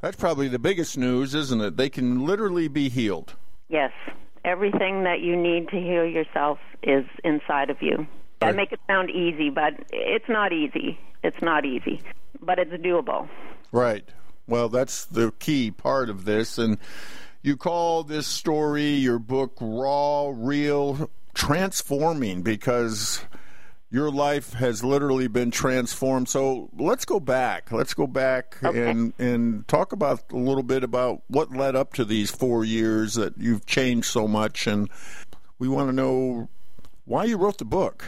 that's 0.05 0.17
probably 0.17 0.49
the 0.49 0.59
biggest 0.59 0.99
news, 0.99 1.35
isn't 1.35 1.63
it? 1.63 1.79
They 1.79 1.89
can 1.89 2.27
literally 2.27 2.69
be 2.69 2.91
healed. 2.91 3.37
Yes. 3.71 3.91
Everything 4.45 5.05
that 5.05 5.21
you 5.21 5.35
need 5.35 5.71
to 5.71 5.77
heal 5.77 6.05
yourself 6.05 6.59
is 6.83 7.07
inside 7.25 7.71
of 7.71 7.81
you. 7.81 8.07
I 8.43 8.53
make 8.53 8.73
it 8.73 8.81
sound 8.87 9.09
easy, 9.09 9.49
but 9.49 9.73
it's 9.91 10.29
not 10.29 10.53
easy. 10.53 10.99
It's 11.23 11.41
not 11.41 11.65
easy, 11.65 12.03
but 12.43 12.59
it's 12.59 12.73
doable. 12.73 13.31
Right. 13.73 14.05
Well, 14.47 14.69
that's 14.69 15.07
the 15.07 15.33
key 15.39 15.71
part 15.71 16.11
of 16.11 16.27
this. 16.27 16.59
And 16.59 16.77
you 17.41 17.57
call 17.57 18.05
this 18.05 18.27
story, 18.27 18.89
your 18.89 19.19
book, 19.19 19.57
raw, 19.59 20.31
real, 20.35 21.09
transforming 21.33 22.43
because 22.43 23.25
your 23.95 24.11
life 24.11 24.55
has 24.55 24.83
literally 24.83 25.29
been 25.29 25.53
transformed. 25.53 26.29
So 26.29 26.69
let's 26.77 27.05
go 27.05 27.21
back. 27.21 27.71
Let's 27.71 27.95
go 27.95 28.09
back 28.09 28.57
okay. 28.65 28.91
and 28.91 29.13
and 29.21 29.69
talk 29.69 29.93
about 29.93 30.33
a 30.33 30.37
little 30.37 30.65
bit 30.65 30.83
about 30.83 31.23
what 31.29 31.53
led 31.53 31.77
up 31.77 31.93
to 31.95 32.05
these 32.05 32.29
four 32.29 32.65
years 32.65 33.15
that 33.15 33.39
you've 33.39 33.67
changed 33.67 34.09
so 34.09 34.27
much, 34.27 34.67
and 34.67 34.91
we 35.61 35.69
want 35.69 35.91
to 35.91 35.93
know 35.93 36.49
why 37.05 37.23
you 37.23 37.37
wrote 37.37 37.59
the 37.59 37.65
book. 37.65 38.07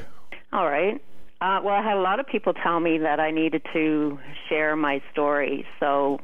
All 0.53 0.67
right. 0.67 1.01
Uh, 1.41 1.61
well, 1.63 1.75
I 1.75 1.83
had 1.83 1.97
a 1.97 2.01
lot 2.01 2.19
of 2.19 2.27
people 2.27 2.53
tell 2.53 2.81
me 2.81 2.99
that 2.99 3.21
I 3.21 3.31
needed 3.31 3.63
to 3.73 4.19
share 4.49 4.75
my 4.75 5.01
story, 5.13 5.65
so 5.79 6.19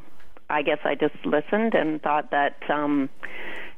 I 0.50 0.62
guess 0.62 0.78
I 0.85 0.97
just 0.97 1.14
listened 1.25 1.75
and 1.75 2.02
thought 2.02 2.33
that 2.33 2.57
um, 2.69 3.09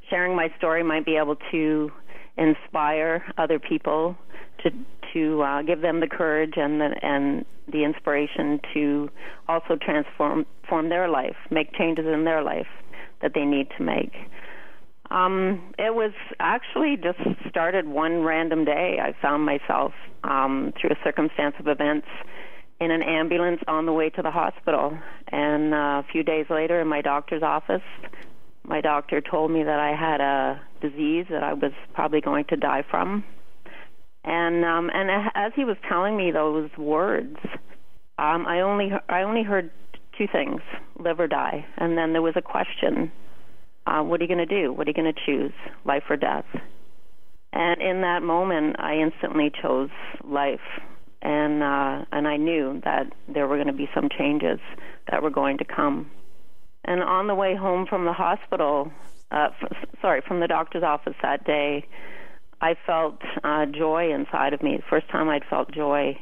sharing 0.09 0.35
my 0.35 0.49
story 0.57 0.83
might 0.83 1.05
be 1.05 1.17
able 1.17 1.37
to 1.51 1.93
inspire 2.39 3.23
other 3.37 3.59
people 3.59 4.17
to 4.63 4.71
to 5.15 5.43
uh, 5.43 5.63
give 5.63 5.81
them 5.81 6.01
the 6.01 6.07
courage 6.07 6.55
and 6.57 6.81
the 6.81 6.95
and 7.03 7.45
the 7.73 7.85
inspiration 7.85 8.61
to 8.75 9.11
also 9.49 9.77
transform 9.81 10.45
form 10.69 10.91
their 10.91 11.09
life, 11.09 11.37
make 11.51 11.73
changes 11.75 12.07
in 12.07 12.25
their 12.25 12.43
life 12.43 12.67
that 13.23 13.33
they 13.35 13.45
need 13.45 13.69
to 13.79 13.83
make. 13.83 14.13
Um, 15.11 15.75
it 15.79 15.95
was 15.95 16.13
actually 16.41 16.97
just 16.97 17.19
started 17.49 17.87
one 17.87 18.23
random 18.23 18.65
day. 18.65 18.99
I 19.03 19.15
found 19.21 19.45
myself 19.45 19.93
um, 20.25 20.73
through 20.81 20.91
a 20.91 21.05
circumstance 21.05 21.55
of 21.59 21.69
events 21.69 22.07
in 22.81 22.91
an 22.91 23.03
ambulance 23.03 23.61
on 23.69 23.87
the 23.87 23.93
way 23.93 24.11
to 24.11 24.23
the 24.23 24.31
hospital. 24.31 24.99
And 25.29 25.73
uh, 25.73 25.77
a 25.77 26.05
few 26.11 26.23
days 26.23 26.47
later, 26.51 26.81
in 26.81 26.89
my 26.89 27.01
doctor's 27.01 27.43
office, 27.43 27.83
my 28.65 28.81
doctor 28.81 29.21
told 29.21 29.51
me 29.51 29.63
that 29.63 29.79
I 29.79 29.95
had 29.95 30.21
a 30.21 30.61
disease 30.81 31.27
that 31.31 31.43
I 31.43 31.53
was 31.53 31.73
probably 31.93 32.21
going 32.21 32.47
to 32.47 32.57
die 32.57 32.85
from. 32.91 33.25
And 34.25 34.65
um, 34.65 34.91
and 34.93 35.11
as 35.35 35.53
he 35.55 35.65
was 35.65 35.77
telling 35.89 36.17
me 36.17 36.31
those 36.31 36.71
words, 36.79 37.37
um, 38.19 38.47
I 38.47 38.61
only 38.61 38.91
I 39.09 39.23
only 39.23 39.43
heard 39.43 39.71
two 40.17 40.27
things: 40.31 40.61
live 40.99 41.21
or 41.21 41.27
die. 41.27 41.67
And 41.77 41.99
then 41.99 42.13
there 42.13 42.23
was 42.23 42.35
a 42.37 42.43
question 42.43 43.13
uh, 43.87 44.03
what 44.03 44.21
are 44.21 44.25
you 44.25 44.35
going 44.35 44.47
to 44.47 44.63
do? 44.63 44.73
What 44.73 44.87
are 44.87 44.91
you 44.91 44.95
going 44.95 45.13
to 45.13 45.21
choose, 45.27 45.53
life 45.85 46.05
or 46.09 46.17
death? 46.17 46.47
And 47.53 47.81
in 47.81 48.01
that 48.01 48.23
moment, 48.23 48.77
I 48.79 48.95
instantly 48.95 49.53
chose 49.63 49.91
life, 50.25 50.61
and 51.23 51.63
uh, 51.63 52.05
and 52.11 52.27
I 52.27 52.37
knew 52.37 52.81
that 52.85 53.13
there 53.33 53.47
were 53.47 53.57
going 53.57 53.69
to 53.69 53.73
be 53.73 53.89
some 53.95 54.09
changes 54.09 54.59
that 55.11 55.23
were 55.23 55.31
going 55.31 55.59
to 55.59 55.65
come. 55.65 56.11
And 56.85 57.03
on 57.03 57.29
the 57.29 57.35
way 57.35 57.55
home 57.55 57.87
from 57.89 58.07
the 58.07 58.13
hospital, 58.13 58.91
uh, 59.31 59.49
f- 59.63 59.89
sorry, 60.03 60.23
from 60.27 60.41
the 60.41 60.49
doctor's 60.49 60.83
office 60.83 61.15
that 61.23 61.45
day, 61.45 61.87
I 62.61 62.75
felt 62.87 63.21
uh, 63.43 63.67
joy 63.67 64.13
inside 64.13 64.53
of 64.53 64.63
me. 64.63 64.77
The 64.77 64.83
first 64.89 65.09
time 65.11 65.29
I'd 65.29 65.45
felt 65.49 65.73
joy 65.73 66.17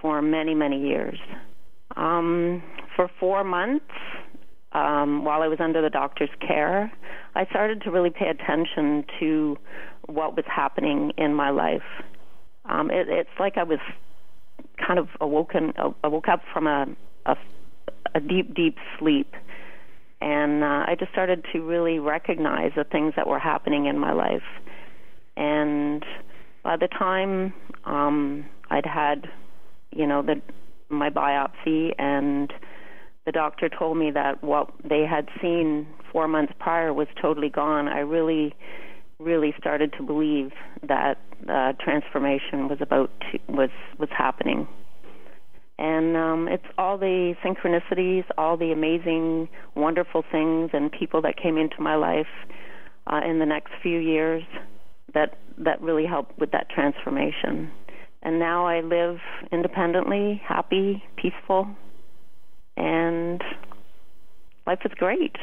for 0.00 0.22
many, 0.22 0.54
many 0.54 0.80
years. 0.80 1.18
Um, 1.96 2.62
for 2.96 3.10
four 3.20 3.44
months, 3.44 3.84
um, 4.72 5.24
while 5.24 5.42
I 5.42 5.48
was 5.48 5.58
under 5.60 5.80
the 5.82 5.90
doctor's 5.90 6.30
care, 6.40 6.92
I 7.34 7.46
started 7.46 7.82
to 7.82 7.90
really 7.90 8.10
pay 8.10 8.26
attention 8.28 9.04
to 9.20 9.56
what 10.06 10.36
was 10.36 10.44
happening 10.46 11.12
in 11.16 11.34
my 11.34 11.50
life. 11.50 11.82
Um, 12.64 12.90
it, 12.90 13.08
it's 13.08 13.30
like 13.38 13.56
I 13.56 13.62
was 13.62 13.78
kind 14.84 14.98
of 14.98 15.08
awoken. 15.20 15.72
I 16.02 16.08
woke 16.08 16.28
up 16.28 16.42
from 16.52 16.66
a, 16.66 16.86
a, 17.26 17.36
a 18.14 18.20
deep, 18.20 18.54
deep 18.54 18.76
sleep, 18.98 19.32
and 20.20 20.64
uh, 20.64 20.84
I 20.86 20.96
just 20.98 21.12
started 21.12 21.44
to 21.52 21.60
really 21.60 21.98
recognize 21.98 22.72
the 22.76 22.84
things 22.84 23.14
that 23.16 23.26
were 23.26 23.38
happening 23.38 23.86
in 23.86 23.98
my 23.98 24.12
life. 24.12 24.42
And 25.36 26.04
by 26.62 26.76
the 26.76 26.88
time 26.88 27.52
um, 27.84 28.46
I'd 28.70 28.86
had, 28.86 29.28
you 29.90 30.06
know, 30.06 30.22
the 30.22 30.40
my 30.90 31.10
biopsy 31.10 31.92
and 31.98 32.52
the 33.26 33.32
doctor 33.32 33.68
told 33.68 33.96
me 33.96 34.10
that 34.10 34.42
what 34.44 34.70
they 34.88 35.04
had 35.08 35.28
seen 35.40 35.86
four 36.12 36.28
months 36.28 36.52
prior 36.58 36.92
was 36.92 37.08
totally 37.20 37.48
gone, 37.48 37.88
I 37.88 38.00
really, 38.00 38.54
really 39.18 39.54
started 39.58 39.92
to 39.98 40.02
believe 40.02 40.52
that 40.86 41.18
uh, 41.48 41.72
transformation 41.80 42.68
was 42.68 42.78
about 42.80 43.10
to, 43.32 43.38
was 43.48 43.70
was 43.98 44.10
happening. 44.16 44.68
And 45.76 46.16
um, 46.16 46.48
it's 46.48 46.66
all 46.78 46.98
the 46.98 47.34
synchronicities, 47.44 48.24
all 48.38 48.56
the 48.56 48.70
amazing, 48.70 49.48
wonderful 49.74 50.22
things, 50.30 50.70
and 50.72 50.92
people 50.92 51.20
that 51.22 51.36
came 51.36 51.58
into 51.58 51.80
my 51.80 51.96
life 51.96 52.28
uh, 53.08 53.20
in 53.28 53.40
the 53.40 53.46
next 53.46 53.72
few 53.82 53.98
years 53.98 54.44
that 55.14 55.38
that 55.58 55.80
really 55.80 56.06
helped 56.06 56.38
with 56.38 56.50
that 56.52 56.68
transformation. 56.68 57.70
And 58.22 58.38
now 58.38 58.66
I 58.66 58.80
live 58.80 59.18
independently, 59.52 60.40
happy, 60.44 61.02
peaceful, 61.16 61.68
and 62.76 63.42
life 64.66 64.80
is 64.84 64.92
great. 64.96 65.36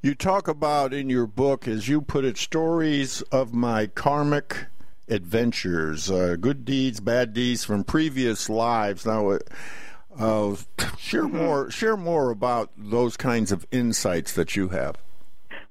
You 0.00 0.14
talk 0.14 0.46
about 0.46 0.92
in 0.92 1.10
your 1.10 1.26
book, 1.26 1.66
as 1.66 1.88
you 1.88 2.00
put 2.00 2.24
it, 2.24 2.36
stories 2.36 3.22
of 3.32 3.52
my 3.52 3.86
karmic 3.88 4.66
adventures, 5.08 6.10
uh, 6.10 6.36
good 6.38 6.64
deeds, 6.64 7.00
bad 7.00 7.32
deeds 7.32 7.64
from 7.64 7.82
previous 7.82 8.48
lives. 8.48 9.04
Now, 9.06 9.30
uh, 9.30 9.38
uh, 10.16 10.56
share 10.98 11.24
mm-hmm. 11.24 11.38
more. 11.38 11.70
Share 11.70 11.96
more 11.96 12.30
about 12.30 12.70
those 12.76 13.16
kinds 13.16 13.50
of 13.50 13.66
insights 13.72 14.32
that 14.34 14.54
you 14.54 14.68
have. 14.68 14.96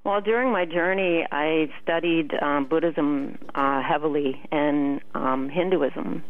Well, 0.08 0.22
during 0.22 0.54
my 0.54 0.63
journey, 0.63 1.28
I 1.34 1.67
studied 1.84 2.32
um, 2.41 2.65
Buddhism 2.70 3.38
uh, 3.54 3.82
heavily 3.84 4.41
and 4.54 5.02
um, 5.13 5.50
Hinduism, 5.50 6.24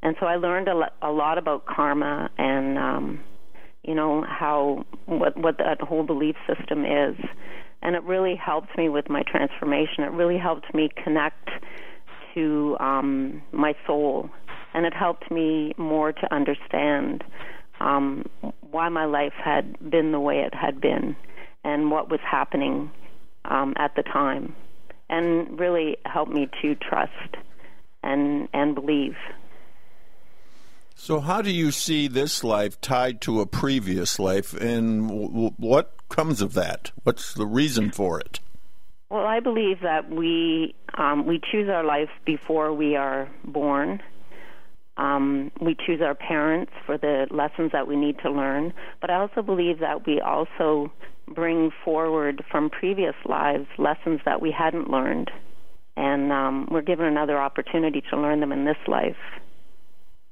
and 0.00 0.16
so 0.20 0.26
I 0.26 0.36
learned 0.36 0.68
a, 0.68 0.74
lo- 0.76 0.94
a 1.02 1.10
lot 1.10 1.36
about 1.36 1.66
karma 1.66 2.30
and 2.38 2.78
um, 2.78 3.20
you 3.82 3.96
know 3.96 4.24
how 4.28 4.84
what 5.06 5.36
what 5.36 5.58
that 5.58 5.80
whole 5.80 6.04
belief 6.04 6.36
system 6.46 6.84
is. 6.84 7.16
And 7.82 7.96
it 7.96 8.04
really 8.04 8.36
helped 8.36 8.78
me 8.78 8.88
with 8.88 9.10
my 9.10 9.24
transformation. 9.26 10.04
It 10.04 10.12
really 10.12 10.38
helped 10.38 10.72
me 10.72 10.88
connect 11.02 11.50
to 12.36 12.76
um 12.78 13.42
my 13.50 13.74
soul. 13.88 14.30
And 14.72 14.86
it 14.86 14.94
helped 14.94 15.32
me 15.32 15.74
more 15.76 16.12
to 16.12 16.32
understand 16.32 17.24
um 17.80 18.24
why 18.60 18.88
my 18.88 19.06
life 19.06 19.34
had 19.44 19.90
been 19.90 20.12
the 20.12 20.20
way 20.20 20.44
it 20.46 20.54
had 20.54 20.80
been 20.80 21.16
and 21.64 21.90
what 21.90 22.08
was 22.08 22.20
happening 22.22 22.92
um 23.48 23.74
at 23.76 23.94
the 23.96 24.02
time 24.02 24.54
and 25.08 25.58
really 25.58 25.96
helped 26.04 26.32
me 26.32 26.48
to 26.62 26.74
trust 26.74 27.36
and 28.02 28.48
and 28.52 28.74
believe 28.74 29.16
so, 30.98 31.20
how 31.20 31.42
do 31.42 31.50
you 31.50 31.70
see 31.72 32.08
this 32.08 32.42
life 32.42 32.80
tied 32.80 33.20
to 33.20 33.40
a 33.40 33.46
previous 33.46 34.18
life, 34.18 34.54
and 34.54 35.08
w- 35.08 35.52
what 35.58 35.92
comes 36.08 36.40
of 36.40 36.54
that? 36.54 36.90
What's 37.02 37.34
the 37.34 37.46
reason 37.46 37.90
for 37.90 38.18
it? 38.18 38.40
Well, 39.10 39.26
I 39.26 39.40
believe 39.40 39.82
that 39.82 40.10
we 40.10 40.74
um, 40.96 41.26
we 41.26 41.38
choose 41.52 41.68
our 41.68 41.84
life 41.84 42.08
before 42.24 42.72
we 42.72 42.96
are 42.96 43.28
born. 43.44 44.02
Um, 44.96 45.52
we 45.60 45.76
choose 45.86 46.00
our 46.00 46.14
parents 46.14 46.72
for 46.86 46.96
the 46.96 47.26
lessons 47.30 47.72
that 47.72 47.86
we 47.86 47.94
need 47.94 48.18
to 48.20 48.30
learn, 48.30 48.72
but 49.02 49.10
I 49.10 49.16
also 49.16 49.42
believe 49.42 49.80
that 49.80 50.06
we 50.06 50.22
also 50.22 50.90
bring 51.28 51.70
forward 51.84 52.44
from 52.50 52.70
previous 52.70 53.14
lives 53.24 53.66
lessons 53.78 54.20
that 54.24 54.40
we 54.40 54.50
hadn't 54.56 54.90
learned, 54.90 55.30
and 55.96 56.32
um, 56.32 56.68
we're 56.70 56.82
given 56.82 57.06
another 57.06 57.38
opportunity 57.38 58.02
to 58.10 58.16
learn 58.16 58.40
them 58.40 58.52
in 58.52 58.64
this 58.64 58.76
life 58.86 59.16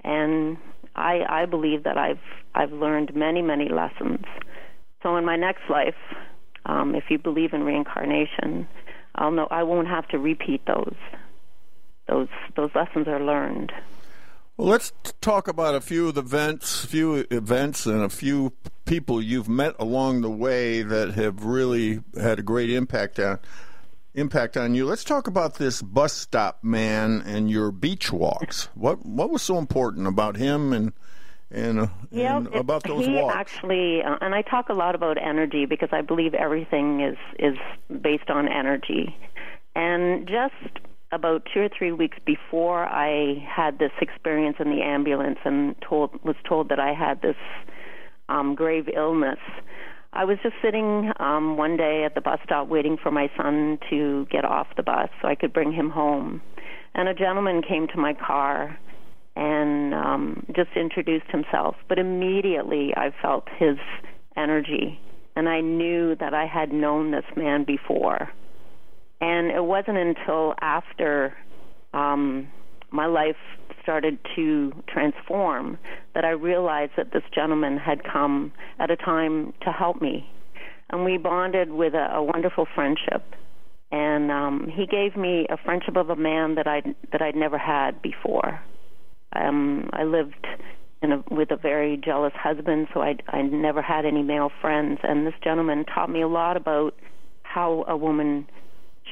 and 0.05 0.59
I 0.95 1.23
I 1.29 1.47
believe 1.47 1.85
that 1.85 1.97
I've 1.99 2.21
I've 2.55 2.73
learned 2.73 3.15
many 3.17 3.43
many 3.43 3.69
lessons. 3.69 4.25
So 5.03 5.17
in 5.17 5.25
my 5.25 5.37
next 5.37 5.63
life, 5.69 5.97
um, 6.67 6.95
if 6.95 7.05
you 7.11 7.19
believe 7.19 7.53
in 7.53 7.63
reincarnation, 7.65 8.69
I'll 9.15 9.31
know 9.31 9.49
I 9.51 9.63
won't 9.63 9.89
have 9.89 10.07
to 10.09 10.19
repeat 10.19 10.65
those. 10.67 10.95
Those 12.07 12.29
those 12.57 12.71
lessons 12.75 13.09
are 13.09 13.21
learned. 13.21 13.73
Well, 14.57 14.69
let's 14.69 14.93
talk 15.21 15.49
about 15.49 15.75
a 15.75 15.81
few 15.81 16.09
of 16.09 16.15
the 16.15 16.21
events, 16.21 16.85
few 16.85 17.27
events, 17.31 17.87
and 17.87 18.03
a 18.03 18.09
few 18.09 18.53
people 18.85 19.23
you've 19.23 19.49
met 19.49 19.75
along 19.79 20.21
the 20.21 20.31
way 20.31 20.83
that 20.83 21.15
have 21.15 21.45
really 21.45 22.01
had 22.19 22.39
a 22.39 22.43
great 22.43 22.71
impact 22.71 23.19
on 23.19 23.39
impact 24.15 24.57
on 24.57 24.75
you. 24.75 24.87
Let's 24.87 25.05
talk 25.05 25.27
about 25.27 25.57
this 25.57 25.83
bus 25.83 26.13
stop 26.13 26.63
man 26.63 27.23
and 27.27 27.51
your 27.51 27.71
beach 27.71 28.13
walks. 28.13 28.69
What 28.75 29.05
what 29.05 29.31
was 29.31 29.43
so 29.43 29.59
important 29.59 30.07
about 30.07 30.37
him 30.37 30.73
and 30.73 30.93
and, 31.51 31.81
uh, 31.81 31.87
yeah, 32.11 32.37
and 32.37 32.49
about 32.49 32.83
those 32.83 33.07
he 33.07 33.13
walks? 33.13 33.37
Actually, 33.37 34.03
uh, 34.03 34.17
and 34.21 34.35
I 34.35 34.43
talk 34.43 34.71
a 34.71 34.73
lot 34.73 34.95
about 34.95 35.19
energy 35.23 35.67
because 35.67 35.91
I 35.93 36.01
believe 36.01 36.35
everything 36.35 37.01
is 37.01 37.17
is 37.39 37.57
based 38.03 38.31
on 38.31 38.49
energy. 38.49 39.17
And 39.77 40.27
just 40.29 40.79
about 41.13 41.47
two 41.53 41.61
or 41.61 41.69
three 41.69 41.93
weeks 41.93 42.17
before 42.25 42.85
I 42.85 43.45
had 43.49 43.79
this 43.79 43.93
experience 44.01 44.57
in 44.59 44.71
the 44.71 44.83
ambulance 44.83 45.39
and 45.45 45.77
told 45.81 46.11
was 46.25 46.37
told 46.49 46.71
that 46.71 46.81
I 46.81 46.93
had 46.93 47.23
this 47.23 47.37
um, 48.29 48.55
grave 48.55 48.89
illness. 48.95 49.39
I 50.13 50.25
was 50.25 50.39
just 50.43 50.55
sitting 50.63 51.11
um, 51.19 51.57
one 51.57 51.77
day 51.77 52.05
at 52.05 52.15
the 52.15 52.21
bus 52.21 52.39
stop 52.45 52.69
waiting 52.69 52.97
for 53.03 53.11
my 53.11 53.29
son 53.37 53.79
to 53.91 54.27
get 54.31 54.45
off 54.45 54.69
the 54.77 54.83
bus 54.83 55.09
so 55.21 55.29
I 55.29 55.35
could 55.35 55.53
bring 55.53 55.73
him 55.73 55.91
home. 55.91 56.41
And 56.95 57.09
a 57.09 57.15
gentleman 57.15 57.63
came 57.63 57.89
to 57.89 57.99
my 57.99 58.15
car 58.15 58.79
and 59.35 59.93
um, 59.93 60.47
just 60.55 60.71
introduced 60.77 61.27
himself. 61.31 61.75
But 61.89 61.99
immediately 61.99 62.93
I 62.97 63.11
felt 63.21 63.49
his 63.59 63.77
energy, 64.37 65.01
and 65.35 65.49
I 65.49 65.61
knew 65.61 66.15
that 66.21 66.33
I 66.33 66.47
had 66.47 66.73
known 66.73 67.11
this 67.11 67.25
man 67.37 67.65
before. 67.65 68.31
And 69.21 69.51
it 69.51 69.65
wasn't 69.65 69.99
until 69.99 70.55
after 70.61 71.35
um, 71.93 72.49
my 72.95 73.07
life 73.07 73.37
started 73.83 74.19
to 74.37 74.73
transform, 74.89 75.77
that 76.15 76.25
I 76.25 76.31
realized 76.31 76.93
that 76.97 77.13
this 77.13 77.23
gentleman 77.35 77.77
had 77.77 78.03
come 78.03 78.53
at 78.79 78.91
a 78.91 78.97
time 78.97 79.53
to 79.63 79.71
help 79.71 80.01
me. 80.01 80.27
And 80.91 81.05
we 81.05 81.19
bonded 81.19 81.71
with 81.71 81.95
a, 81.95 82.15
a 82.15 82.23
wonderful 82.23 82.67
friendship. 82.75 83.23
And 83.91 84.31
um, 84.31 84.69
he 84.75 84.87
gave 84.87 85.17
me 85.17 85.47
a 85.51 85.57
friendship 85.57 85.97
of 85.97 86.09
a 86.11 86.17
man 86.17 86.55
that 86.55 86.67
I'd, 86.67 86.95
that 87.13 87.21
I'd 87.21 87.37
never 87.37 87.59
had 87.59 88.01
before. 88.01 88.61
Um, 89.35 89.91
I 89.93 90.05
lived 90.05 90.47
in 91.03 91.13
a, 91.13 91.25
with 91.31 91.51
a 91.51 91.57
very 91.57 92.01
jealous 92.03 92.33
husband, 92.35 92.89
so 92.95 93.03
I 93.03 93.17
I 93.29 93.43
never 93.43 93.83
had 93.83 94.07
any 94.07 94.23
male 94.23 94.51
friends. 94.61 95.01
And 95.03 95.27
this 95.27 95.35
gentleman 95.43 95.85
taught 95.85 96.11
me 96.11 96.23
a 96.23 96.29
lot 96.29 96.57
about 96.57 96.95
how 97.43 97.85
a 97.87 97.97
woman 97.97 98.47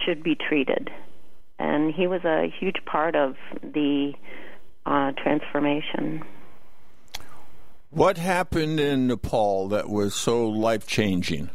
should 0.04 0.22
be 0.22 0.34
treated, 0.34 0.90
and 1.58 1.94
he 1.94 2.06
was 2.06 2.24
a 2.24 2.52
huge 2.60 2.84
part 2.86 3.14
of 3.14 3.36
the 3.62 4.12
uh, 4.86 5.12
transformation. 5.12 6.22
What 7.90 8.16
happened 8.16 8.80
in 8.80 9.06
Nepal 9.06 9.68
that 9.68 9.88
was 9.88 10.14
so 10.14 10.46
life 10.46 10.86
changing? 10.86 11.50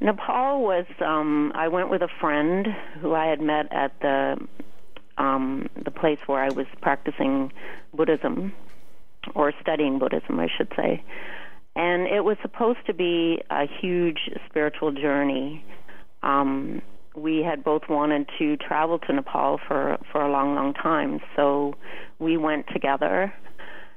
Nepal 0.00 0.62
was. 0.62 0.86
Um, 1.00 1.52
I 1.54 1.68
went 1.68 1.90
with 1.90 2.02
a 2.02 2.08
friend 2.20 2.66
who 3.00 3.14
I 3.14 3.26
had 3.26 3.40
met 3.40 3.72
at 3.72 3.98
the 4.00 4.36
um, 5.18 5.68
the 5.84 5.90
place 5.90 6.18
where 6.26 6.42
I 6.42 6.48
was 6.48 6.66
practicing 6.80 7.52
Buddhism 7.94 8.52
or 9.34 9.52
studying 9.60 9.98
Buddhism, 9.98 10.40
I 10.40 10.48
should 10.56 10.72
say. 10.76 11.02
And 11.74 12.06
it 12.06 12.24
was 12.24 12.36
supposed 12.42 12.80
to 12.86 12.94
be 12.94 13.42
a 13.50 13.66
huge 13.80 14.30
spiritual 14.48 14.92
journey. 14.92 15.64
Um, 16.22 16.82
we 17.14 17.42
had 17.42 17.62
both 17.62 17.82
wanted 17.88 18.28
to 18.38 18.56
travel 18.56 18.98
to 18.98 19.12
Nepal 19.12 19.58
for 19.66 19.98
for 20.10 20.22
a 20.22 20.30
long, 20.30 20.54
long 20.54 20.74
time, 20.74 21.20
so 21.36 21.74
we 22.18 22.36
went 22.36 22.66
together. 22.72 23.32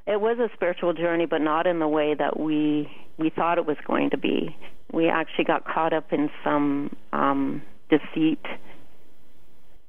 It 0.07 0.21
was 0.21 0.37
a 0.37 0.53
spiritual 0.53 0.93
journey, 0.93 1.25
but 1.25 1.41
not 1.41 1.65
in 1.65 1.79
the 1.79 1.87
way 1.87 2.13
that 2.13 2.39
we 2.39 2.89
we 3.17 3.29
thought 3.29 3.57
it 3.57 3.65
was 3.65 3.77
going 3.87 4.09
to 4.11 4.17
be. 4.17 4.55
We 4.91 5.07
actually 5.07 5.45
got 5.45 5.65
caught 5.65 5.93
up 5.93 6.11
in 6.11 6.29
some 6.43 6.95
um, 7.13 7.61
deceit, 7.89 8.45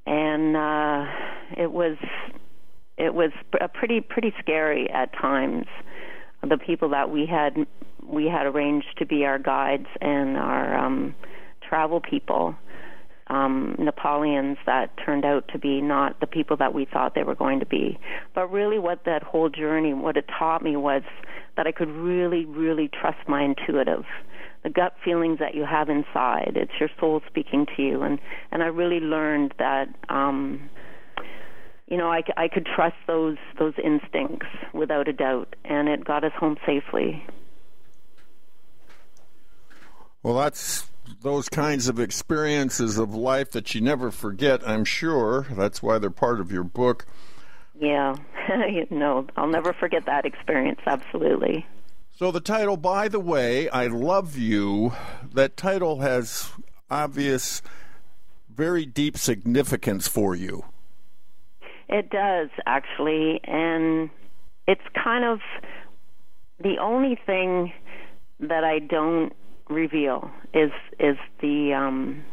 and 0.05 0.55
uh, 0.55 1.05
it 1.57 1.71
was 1.71 1.97
it 2.97 3.13
was 3.13 3.31
pretty 3.73 4.01
pretty 4.01 4.33
scary 4.39 4.89
at 4.89 5.11
times. 5.13 5.65
The 6.47 6.57
people 6.57 6.89
that 6.89 7.09
we 7.09 7.25
had 7.25 7.67
we 8.03 8.25
had 8.25 8.45
arranged 8.45 8.97
to 8.97 9.05
be 9.05 9.25
our 9.25 9.37
guides 9.37 9.87
and 10.01 10.37
our 10.37 10.77
um, 10.77 11.13
travel 11.67 11.99
people, 11.99 12.55
um, 13.29 13.75
Nepalians 13.79 14.57
that 14.65 14.91
turned 15.03 15.25
out 15.25 15.47
to 15.49 15.59
be 15.59 15.81
not 15.81 16.19
the 16.19 16.27
people 16.27 16.57
that 16.57 16.73
we 16.73 16.85
thought 16.85 17.13
they 17.15 17.23
were 17.23 17.35
going 17.35 17.59
to 17.59 17.65
be. 17.65 17.99
But 18.33 18.51
really, 18.51 18.79
what 18.79 19.05
that 19.05 19.23
whole 19.23 19.49
journey, 19.49 19.93
what 19.93 20.17
it 20.17 20.25
taught 20.39 20.63
me 20.63 20.75
was 20.75 21.03
that 21.55 21.67
I 21.67 21.71
could 21.71 21.89
really, 21.89 22.45
really 22.45 22.89
trust 22.89 23.27
my 23.27 23.43
intuitive 23.43 24.05
the 24.63 24.69
gut 24.71 24.95
feelings 25.05 25.37
that 25.39 25.53
you 25.53 25.63
have 25.65 25.87
inside. 25.87 26.53
It's 26.55 26.71
your 26.79 26.89
soul 26.99 27.21
speaking 27.27 27.67
to 27.75 27.81
you, 27.81 28.01
and 28.01 28.19
and 28.51 28.63
I 28.63 28.67
really 28.67 28.99
learned 28.99 29.53
that 29.59 29.87
um, 30.09 30.69
you 31.87 31.97
know, 31.97 32.11
I, 32.11 32.21
I 32.35 32.47
could 32.49 32.65
trust 32.65 32.95
those 33.07 33.37
those 33.57 33.73
instincts 33.83 34.47
without 34.73 35.07
a 35.07 35.13
doubt, 35.13 35.55
and 35.63 35.87
it 35.87 36.03
got 36.03 36.23
us 36.23 36.33
home 36.37 36.57
safely. 36.65 37.25
Well, 40.21 40.35
that's 40.35 40.87
those 41.21 41.49
kinds 41.49 41.87
of 41.87 41.99
experiences 41.99 42.97
of 42.97 43.13
life 43.13 43.51
that 43.51 43.73
you 43.75 43.81
never 43.81 44.11
forget. 44.11 44.67
I'm 44.67 44.85
sure 44.85 45.47
that's 45.51 45.81
why 45.81 45.97
they're 45.97 46.09
part 46.09 46.39
of 46.39 46.51
your 46.51 46.63
book. 46.63 47.05
Yeah, 47.79 48.15
no, 48.89 49.27
I'll 49.35 49.47
never 49.47 49.73
forget 49.73 50.05
that 50.05 50.25
experience. 50.25 50.79
Absolutely. 50.85 51.65
So 52.15 52.31
the 52.31 52.39
title, 52.39 52.77
by 52.77 53.07
the 53.07 53.19
way, 53.19 53.69
I 53.69 53.87
love 53.87 54.35
you. 54.35 54.93
That 55.33 55.55
title 55.55 55.99
has 55.99 56.51
obvious, 56.89 57.61
very 58.49 58.85
deep 58.85 59.17
significance 59.17 60.07
for 60.07 60.33
you. 60.33 60.65
It 61.89 62.09
does 62.09 62.49
actually, 62.65 63.39
and 63.43 64.09
it's 64.67 64.81
kind 65.01 65.23
of 65.23 65.39
the 66.59 66.77
only 66.79 67.19
thing 67.25 67.71
that 68.39 68.63
I 68.63 68.79
don't 68.79 69.33
reveal 69.69 70.31
is 70.53 70.71
is 70.99 71.17
the 71.41 71.73
um, 71.73 72.23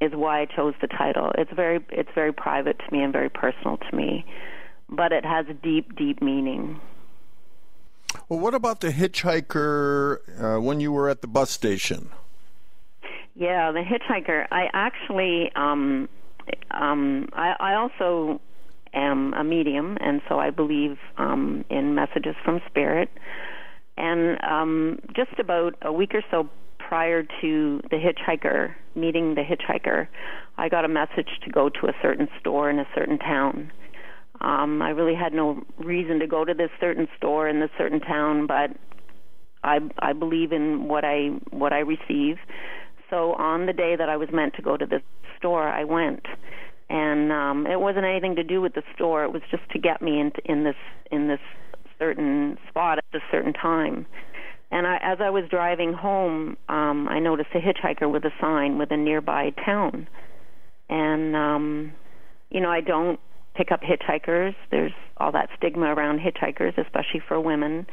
is 0.00 0.12
why 0.14 0.42
I 0.42 0.46
chose 0.46 0.74
the 0.80 0.86
title. 0.86 1.32
It's 1.36 1.52
very 1.54 1.84
it's 1.90 2.10
very 2.14 2.32
private 2.32 2.78
to 2.78 2.92
me 2.92 3.02
and 3.02 3.12
very 3.12 3.28
personal 3.28 3.78
to 3.78 3.96
me, 3.96 4.24
but 4.88 5.12
it 5.12 5.24
has 5.24 5.46
a 5.48 5.54
deep 5.54 5.96
deep 5.96 6.22
meaning. 6.22 6.80
Well, 8.28 8.40
what 8.40 8.54
about 8.54 8.80
the 8.80 8.90
hitchhiker 8.90 10.18
uh, 10.40 10.60
when 10.60 10.80
you 10.80 10.92
were 10.92 11.08
at 11.08 11.20
the 11.20 11.28
bus 11.28 11.50
station? 11.50 12.10
Yeah, 13.34 13.70
the 13.70 13.80
hitchhiker. 13.80 14.46
I 14.50 14.68
actually 14.72 15.52
um, 15.54 16.08
um, 16.70 17.28
I, 17.32 17.54
I 17.60 17.74
also 17.74 18.40
am 18.94 19.34
a 19.34 19.44
medium, 19.44 19.96
and 20.00 20.20
so 20.28 20.38
I 20.38 20.50
believe 20.50 20.98
um, 21.16 21.64
in 21.70 21.94
messages 21.94 22.34
from 22.44 22.60
spirit. 22.66 23.10
And 23.98 24.38
um, 24.44 24.98
just 25.14 25.38
about 25.38 25.74
a 25.82 25.92
week 25.92 26.14
or 26.14 26.22
so 26.30 26.48
prior 26.78 27.22
to 27.22 27.80
the 27.90 27.96
hitchhiker 27.96 28.74
meeting 28.94 29.34
the 29.34 29.42
hitchhiker, 29.42 30.08
I 30.56 30.68
got 30.68 30.84
a 30.84 30.88
message 30.88 31.28
to 31.44 31.50
go 31.50 31.68
to 31.68 31.86
a 31.88 31.92
certain 32.00 32.28
store 32.40 32.70
in 32.70 32.78
a 32.78 32.86
certain 32.94 33.18
town. 33.18 33.72
Um, 34.40 34.80
I 34.82 34.90
really 34.90 35.14
had 35.14 35.32
no 35.32 35.62
reason 35.78 36.20
to 36.20 36.26
go 36.26 36.44
to 36.44 36.54
this 36.54 36.70
certain 36.80 37.08
store 37.16 37.48
in 37.48 37.60
this 37.60 37.70
certain 37.76 38.00
town, 38.00 38.46
but 38.46 38.70
I 39.64 39.80
I 39.98 40.12
believe 40.12 40.52
in 40.52 40.86
what 40.86 41.04
I 41.04 41.30
what 41.50 41.72
I 41.72 41.80
receive. 41.80 42.36
So 43.10 43.32
on 43.34 43.66
the 43.66 43.72
day 43.72 43.96
that 43.96 44.08
I 44.08 44.16
was 44.16 44.28
meant 44.32 44.54
to 44.54 44.62
go 44.62 44.76
to 44.76 44.86
this 44.86 45.02
store, 45.38 45.68
I 45.68 45.82
went 45.82 46.24
and 46.90 47.32
um, 47.32 47.66
it 47.66 47.80
wasn't 47.80 48.04
anything 48.04 48.36
to 48.36 48.44
do 48.44 48.60
with 48.60 48.74
the 48.74 48.82
store. 48.94 49.24
It 49.24 49.32
was 49.32 49.42
just 49.50 49.68
to 49.72 49.78
get 49.78 50.00
me 50.00 50.20
in, 50.20 50.32
in 50.44 50.64
this 50.64 50.76
in 51.10 51.28
this 51.28 51.40
certain 51.98 52.58
spot 52.68 52.98
at 52.98 53.04
a 53.14 53.20
certain 53.30 53.52
time. 53.52 54.06
And 54.70 54.86
I, 54.86 54.98
as 55.02 55.18
I 55.20 55.30
was 55.30 55.44
driving 55.50 55.92
home, 55.92 56.56
um, 56.68 57.08
I 57.08 57.18
noticed 57.20 57.50
a 57.54 57.58
hitchhiker 57.58 58.10
with 58.10 58.24
a 58.24 58.30
sign 58.40 58.78
with 58.78 58.90
a 58.90 58.96
nearby 58.96 59.50
town. 59.64 60.06
And 60.90 61.34
um, 61.34 61.92
you 62.50 62.60
know, 62.60 62.70
I 62.70 62.80
don't 62.80 63.18
pick 63.54 63.72
up 63.72 63.80
hitchhikers. 63.82 64.54
There's 64.70 64.92
all 65.16 65.32
that 65.32 65.48
stigma 65.56 65.86
around 65.86 66.20
hitchhikers, 66.20 66.78
especially 66.78 67.22
for 67.26 67.40
women. 67.40 67.86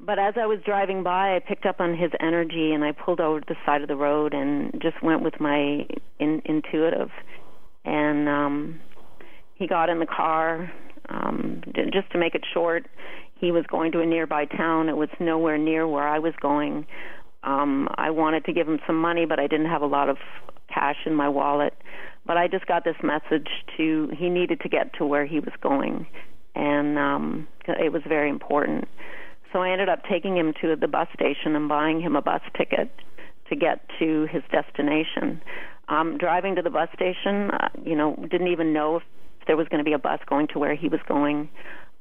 But 0.00 0.18
as 0.18 0.34
I 0.36 0.46
was 0.46 0.58
driving 0.64 1.02
by, 1.04 1.36
I 1.36 1.40
picked 1.40 1.66
up 1.66 1.80
on 1.80 1.96
his 1.96 2.10
energy 2.20 2.72
and 2.72 2.82
I 2.82 2.92
pulled 2.92 3.20
over 3.20 3.40
to 3.40 3.46
the 3.46 3.54
side 3.64 3.82
of 3.82 3.88
the 3.88 3.96
road 3.96 4.34
and 4.34 4.72
just 4.82 5.00
went 5.02 5.22
with 5.22 5.40
my 5.40 5.86
in, 6.18 6.42
intuitive 6.44 7.10
and 7.84 8.28
um, 8.28 8.80
he 9.54 9.66
got 9.66 9.88
in 9.88 9.98
the 9.98 10.06
car. 10.06 10.72
Um, 11.08 11.62
just 11.92 12.10
to 12.12 12.18
make 12.18 12.34
it 12.34 12.44
short, 12.52 12.86
he 13.34 13.50
was 13.50 13.64
going 13.66 13.92
to 13.92 14.00
a 14.00 14.06
nearby 14.06 14.44
town. 14.44 14.88
It 14.88 14.96
was 14.96 15.08
nowhere 15.18 15.58
near 15.58 15.86
where 15.86 16.06
I 16.06 16.18
was 16.18 16.32
going. 16.40 16.86
Um, 17.42 17.88
I 17.96 18.10
wanted 18.10 18.44
to 18.44 18.52
give 18.52 18.68
him 18.68 18.78
some 18.86 19.00
money, 19.00 19.26
but 19.26 19.40
I 19.40 19.46
didn't 19.46 19.66
have 19.66 19.82
a 19.82 19.86
lot 19.86 20.08
of 20.08 20.16
cash 20.72 20.96
in 21.06 21.14
my 21.14 21.28
wallet. 21.28 21.74
But 22.24 22.36
I 22.36 22.46
just 22.46 22.66
got 22.66 22.84
this 22.84 22.94
message 23.02 23.48
to 23.76 24.08
he 24.16 24.28
needed 24.28 24.60
to 24.60 24.68
get 24.68 24.92
to 24.98 25.04
where 25.04 25.26
he 25.26 25.40
was 25.40 25.52
going, 25.60 26.06
and 26.54 26.96
um, 26.98 27.48
it 27.66 27.92
was 27.92 28.02
very 28.06 28.30
important. 28.30 28.86
So 29.52 29.58
I 29.58 29.70
ended 29.70 29.88
up 29.88 30.02
taking 30.08 30.36
him 30.36 30.54
to 30.62 30.76
the 30.76 30.86
bus 30.86 31.08
station 31.14 31.56
and 31.56 31.68
buying 31.68 32.00
him 32.00 32.14
a 32.14 32.22
bus 32.22 32.40
ticket 32.56 32.90
to 33.48 33.56
get 33.56 33.80
to 33.98 34.26
his 34.30 34.42
destination. 34.52 35.42
Um, 35.88 36.16
driving 36.16 36.54
to 36.56 36.62
the 36.62 36.70
bus 36.70 36.88
station, 36.94 37.50
uh, 37.50 37.68
you 37.84 37.96
know, 37.96 38.14
didn't 38.30 38.46
even 38.46 38.72
know 38.72 38.96
if 38.96 39.02
there 39.46 39.56
was 39.56 39.68
going 39.68 39.78
to 39.78 39.84
be 39.84 39.92
a 39.92 39.98
bus 39.98 40.20
going 40.28 40.48
to 40.48 40.58
where 40.58 40.74
he 40.74 40.88
was 40.88 41.00
going. 41.06 41.48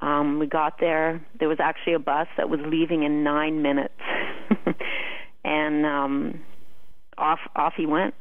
Um, 0.01 0.39
we 0.39 0.47
got 0.47 0.79
there. 0.79 1.23
There 1.39 1.47
was 1.47 1.59
actually 1.59 1.93
a 1.93 1.99
bus 1.99 2.27
that 2.37 2.49
was 2.49 2.59
leaving 2.65 3.03
in 3.03 3.23
nine 3.23 3.61
minutes, 3.61 3.93
and 5.45 5.85
um, 5.85 6.41
off 7.17 7.39
off 7.55 7.73
he 7.77 7.85
went. 7.85 8.15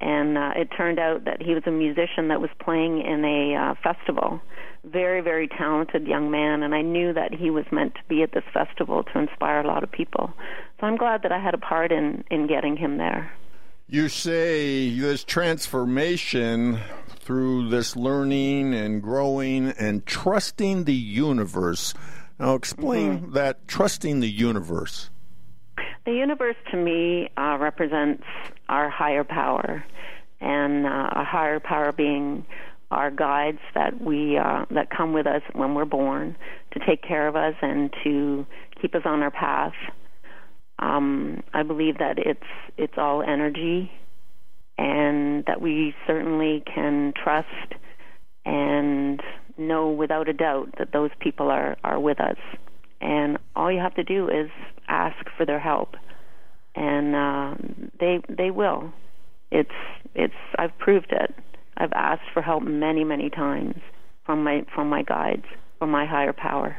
And 0.00 0.38
uh, 0.38 0.52
it 0.56 0.68
turned 0.74 0.98
out 0.98 1.26
that 1.26 1.42
he 1.42 1.52
was 1.52 1.62
a 1.66 1.70
musician 1.70 2.28
that 2.28 2.40
was 2.40 2.48
playing 2.58 3.02
in 3.02 3.22
a 3.22 3.54
uh, 3.54 3.74
festival. 3.82 4.40
Very, 4.82 5.20
very 5.20 5.46
talented 5.46 6.06
young 6.06 6.30
man, 6.30 6.62
and 6.62 6.74
I 6.74 6.80
knew 6.80 7.12
that 7.12 7.34
he 7.34 7.50
was 7.50 7.66
meant 7.70 7.96
to 7.96 8.00
be 8.08 8.22
at 8.22 8.32
this 8.32 8.44
festival 8.54 9.02
to 9.12 9.18
inspire 9.18 9.60
a 9.60 9.66
lot 9.66 9.84
of 9.84 9.92
people. 9.92 10.32
So 10.80 10.86
I'm 10.86 10.96
glad 10.96 11.22
that 11.24 11.32
I 11.32 11.38
had 11.38 11.52
a 11.52 11.58
part 11.58 11.92
in 11.92 12.24
in 12.30 12.46
getting 12.46 12.78
him 12.78 12.96
there 12.96 13.30
you 13.90 14.08
say 14.08 14.88
this 14.90 15.24
transformation 15.24 16.78
through 17.08 17.68
this 17.70 17.96
learning 17.96 18.72
and 18.72 19.02
growing 19.02 19.68
and 19.70 20.06
trusting 20.06 20.84
the 20.84 20.94
universe. 20.94 21.92
Now, 22.38 22.54
explain 22.54 23.18
mm-hmm. 23.18 23.32
that 23.32 23.66
trusting 23.66 24.20
the 24.20 24.30
universe. 24.30 25.10
The 26.06 26.12
universe 26.12 26.54
to 26.70 26.76
me 26.76 27.30
uh, 27.36 27.58
represents 27.60 28.22
our 28.68 28.88
higher 28.88 29.24
power, 29.24 29.84
and 30.40 30.86
uh, 30.86 31.10
a 31.12 31.24
higher 31.24 31.58
power 31.58 31.92
being 31.92 32.46
our 32.92 33.10
guides 33.10 33.58
that 33.74 34.00
we 34.00 34.38
uh, 34.38 34.66
that 34.70 34.90
come 34.90 35.12
with 35.12 35.26
us 35.26 35.42
when 35.52 35.74
we're 35.74 35.84
born 35.84 36.36
to 36.72 36.80
take 36.86 37.02
care 37.02 37.28
of 37.28 37.34
us 37.36 37.54
and 37.60 37.92
to 38.04 38.46
keep 38.80 38.94
us 38.94 39.02
on 39.04 39.22
our 39.22 39.30
path. 39.30 39.74
Um, 40.80 41.42
I 41.52 41.62
believe 41.62 41.98
that 41.98 42.18
it's 42.18 42.40
it's 42.76 42.94
all 42.96 43.22
energy, 43.22 43.92
and 44.78 45.44
that 45.44 45.60
we 45.60 45.94
certainly 46.06 46.64
can 46.74 47.12
trust 47.22 47.74
and 48.46 49.20
know 49.58 49.90
without 49.90 50.28
a 50.28 50.32
doubt 50.32 50.74
that 50.78 50.92
those 50.92 51.10
people 51.20 51.50
are 51.50 51.76
are 51.84 52.00
with 52.00 52.18
us. 52.18 52.38
And 53.00 53.38
all 53.54 53.70
you 53.70 53.80
have 53.80 53.94
to 53.94 54.04
do 54.04 54.28
is 54.28 54.50
ask 54.88 55.16
for 55.36 55.44
their 55.44 55.60
help, 55.60 55.96
and 56.74 57.14
uh, 57.14 57.54
they 57.98 58.20
they 58.28 58.50
will. 58.50 58.92
It's 59.50 59.70
it's 60.14 60.34
I've 60.58 60.76
proved 60.78 61.12
it. 61.12 61.34
I've 61.76 61.92
asked 61.92 62.30
for 62.32 62.40
help 62.40 62.62
many 62.62 63.04
many 63.04 63.28
times 63.28 63.76
from 64.24 64.44
my 64.44 64.64
from 64.74 64.88
my 64.88 65.02
guides, 65.02 65.44
from 65.78 65.90
my 65.90 66.06
higher 66.06 66.32
power. 66.32 66.78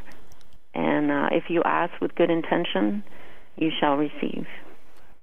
And 0.73 1.11
uh, 1.11 1.29
if 1.31 1.45
you 1.49 1.61
ask 1.63 1.91
with 2.01 2.15
good 2.15 2.31
intention, 2.31 3.03
you 3.57 3.69
shall 3.79 3.95
receive. 3.95 4.45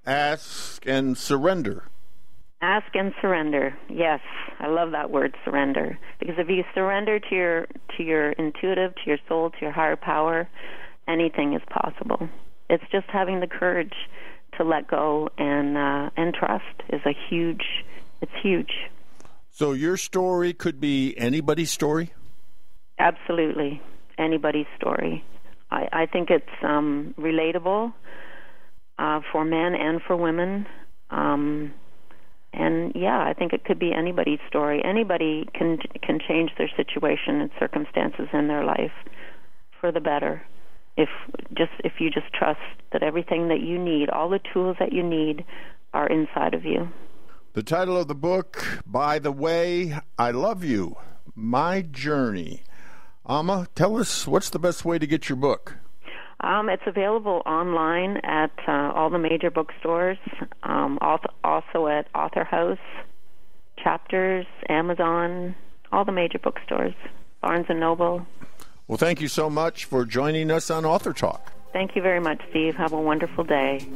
Ask 0.06 0.86
and 0.86 1.16
surrender. 1.16 1.84
Ask 2.60 2.86
and 2.94 3.12
surrender. 3.20 3.76
Yes, 3.88 4.20
I 4.58 4.66
love 4.66 4.90
that 4.92 5.10
word 5.10 5.36
surrender 5.44 5.98
because 6.18 6.36
if 6.38 6.48
you 6.48 6.64
surrender 6.74 7.20
to 7.20 7.34
your 7.34 7.66
to 7.96 8.02
your 8.02 8.32
intuitive, 8.32 8.94
to 8.96 9.00
your 9.06 9.18
soul, 9.28 9.50
to 9.50 9.56
your 9.60 9.70
higher 9.70 9.96
power, 9.96 10.48
anything 11.06 11.54
is 11.54 11.62
possible. 11.70 12.28
It's 12.68 12.84
just 12.90 13.06
having 13.08 13.40
the 13.40 13.46
courage 13.46 13.94
to 14.56 14.64
let 14.64 14.88
go 14.88 15.28
and 15.38 15.76
uh, 15.76 16.10
and 16.16 16.34
trust 16.34 16.64
is 16.88 17.00
a 17.06 17.14
huge. 17.28 17.64
It's 18.20 18.32
huge. 18.42 18.72
So 19.50 19.72
your 19.72 19.96
story 19.96 20.52
could 20.52 20.80
be 20.80 21.16
anybody's 21.16 21.70
story. 21.70 22.12
Absolutely, 22.98 23.80
anybody's 24.18 24.66
story. 24.76 25.24
I, 25.70 25.88
I 25.92 26.06
think 26.06 26.30
it's 26.30 26.46
um, 26.62 27.14
relatable 27.18 27.92
uh, 28.98 29.20
for 29.30 29.44
men 29.44 29.74
and 29.74 30.00
for 30.06 30.16
women. 30.16 30.66
Um, 31.10 31.72
and 32.52 32.92
yeah, 32.94 33.18
I 33.18 33.34
think 33.34 33.52
it 33.52 33.64
could 33.64 33.78
be 33.78 33.92
anybody's 33.92 34.40
story. 34.48 34.82
Anybody 34.84 35.48
can 35.54 35.78
can 36.02 36.18
change 36.26 36.50
their 36.56 36.70
situation 36.76 37.40
and 37.40 37.50
circumstances 37.58 38.28
in 38.32 38.48
their 38.48 38.64
life 38.64 38.92
for 39.80 39.92
the 39.92 40.00
better. 40.00 40.42
If 40.96 41.08
just 41.56 41.72
if 41.84 41.94
you 42.00 42.10
just 42.10 42.32
trust 42.32 42.60
that 42.92 43.02
everything 43.02 43.48
that 43.48 43.60
you 43.60 43.78
need, 43.78 44.08
all 44.08 44.28
the 44.30 44.40
tools 44.52 44.76
that 44.80 44.92
you 44.92 45.02
need, 45.02 45.44
are 45.92 46.06
inside 46.06 46.54
of 46.54 46.64
you. 46.64 46.88
The 47.52 47.62
title 47.62 47.96
of 47.96 48.08
the 48.08 48.14
book, 48.14 48.82
by 48.86 49.18
the 49.18 49.32
way, 49.32 49.98
I 50.18 50.30
love 50.30 50.64
you, 50.64 50.96
my 51.34 51.82
journey. 51.82 52.62
Amma, 53.28 53.68
tell 53.74 53.98
us 53.98 54.26
what's 54.26 54.48
the 54.48 54.58
best 54.58 54.84
way 54.84 54.98
to 54.98 55.06
get 55.06 55.28
your 55.28 55.36
book. 55.36 55.76
Um, 56.40 56.68
it's 56.70 56.84
available 56.86 57.42
online 57.44 58.18
at 58.18 58.52
uh, 58.66 58.92
all 58.94 59.10
the 59.10 59.18
major 59.18 59.50
bookstores, 59.50 60.18
um, 60.62 60.98
also 61.02 61.88
at 61.88 62.06
Author 62.14 62.44
House, 62.44 62.78
Chapters, 63.82 64.46
Amazon, 64.68 65.54
all 65.92 66.04
the 66.04 66.12
major 66.12 66.38
bookstores, 66.38 66.94
Barnes 67.42 67.66
and 67.68 67.80
Noble. 67.80 68.26
Well, 68.86 68.98
thank 68.98 69.20
you 69.20 69.28
so 69.28 69.50
much 69.50 69.84
for 69.84 70.04
joining 70.06 70.50
us 70.50 70.70
on 70.70 70.86
Author 70.86 71.12
Talk. 71.12 71.52
Thank 71.72 71.96
you 71.96 72.02
very 72.02 72.20
much, 72.20 72.40
Steve. 72.50 72.76
Have 72.76 72.92
a 72.92 73.00
wonderful 73.00 73.44
day. 73.44 73.86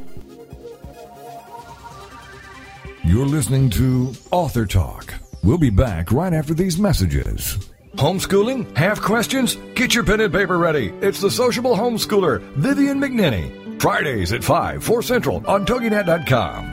You're 3.03 3.25
listening 3.25 3.69
to 3.71 4.13
Author 4.31 4.65
Talk. 4.65 5.13
We'll 5.43 5.57
be 5.57 5.71
back 5.71 6.11
right 6.11 6.33
after 6.33 6.53
these 6.53 6.77
messages. 6.77 7.72
Homeschooling? 7.95 8.75
Have 8.75 9.01
questions? 9.01 9.55
Get 9.75 9.93
your 9.93 10.03
pen 10.03 10.21
and 10.21 10.33
paper 10.33 10.57
ready. 10.57 10.89
It's 11.01 11.21
the 11.21 11.31
sociable 11.31 11.75
homeschooler, 11.75 12.41
Vivian 12.55 12.99
McNinney. 12.99 13.81
Fridays 13.81 14.33
at 14.33 14.43
5, 14.43 14.83
4 14.83 15.01
Central 15.01 15.43
on 15.47 15.65
TogiNet.com. 15.65 16.72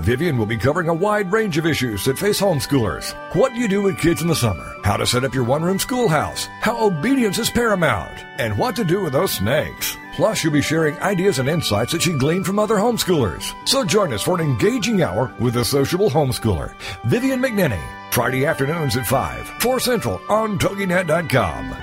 Vivian 0.00 0.38
will 0.38 0.46
be 0.46 0.56
covering 0.56 0.88
a 0.88 0.94
wide 0.94 1.32
range 1.32 1.58
of 1.58 1.66
issues 1.66 2.04
that 2.04 2.18
face 2.18 2.40
homeschoolers. 2.40 3.12
What 3.34 3.52
do 3.52 3.60
you 3.60 3.66
do 3.66 3.82
with 3.82 3.98
kids 3.98 4.22
in 4.22 4.28
the 4.28 4.34
summer? 4.34 4.76
How 4.84 4.96
to 4.96 5.06
set 5.06 5.24
up 5.24 5.34
your 5.34 5.42
one 5.44 5.62
room 5.62 5.78
schoolhouse? 5.78 6.46
How 6.60 6.86
obedience 6.86 7.38
is 7.38 7.50
paramount? 7.50 8.24
And 8.38 8.56
what 8.56 8.76
to 8.76 8.84
do 8.84 9.02
with 9.02 9.12
those 9.12 9.32
snakes? 9.32 9.96
Plus, 10.14 10.44
you'll 10.44 10.52
be 10.52 10.62
sharing 10.62 10.98
ideas 11.00 11.40
and 11.40 11.48
insights 11.48 11.92
that 11.92 12.02
she 12.02 12.16
gleaned 12.16 12.46
from 12.46 12.60
other 12.60 12.76
homeschoolers. 12.76 13.52
So 13.68 13.84
join 13.84 14.12
us 14.12 14.22
for 14.22 14.36
an 14.36 14.40
engaging 14.40 15.02
hour 15.02 15.34
with 15.40 15.54
the 15.54 15.64
sociable 15.64 16.10
homeschooler, 16.10 16.74
Vivian 17.06 17.40
McNinney, 17.40 17.82
Friday 18.12 18.46
afternoons 18.46 18.96
at 18.96 19.06
5, 19.06 19.46
4 19.60 19.80
Central 19.80 20.20
on 20.28 20.58
TogiNet.com. 20.58 21.74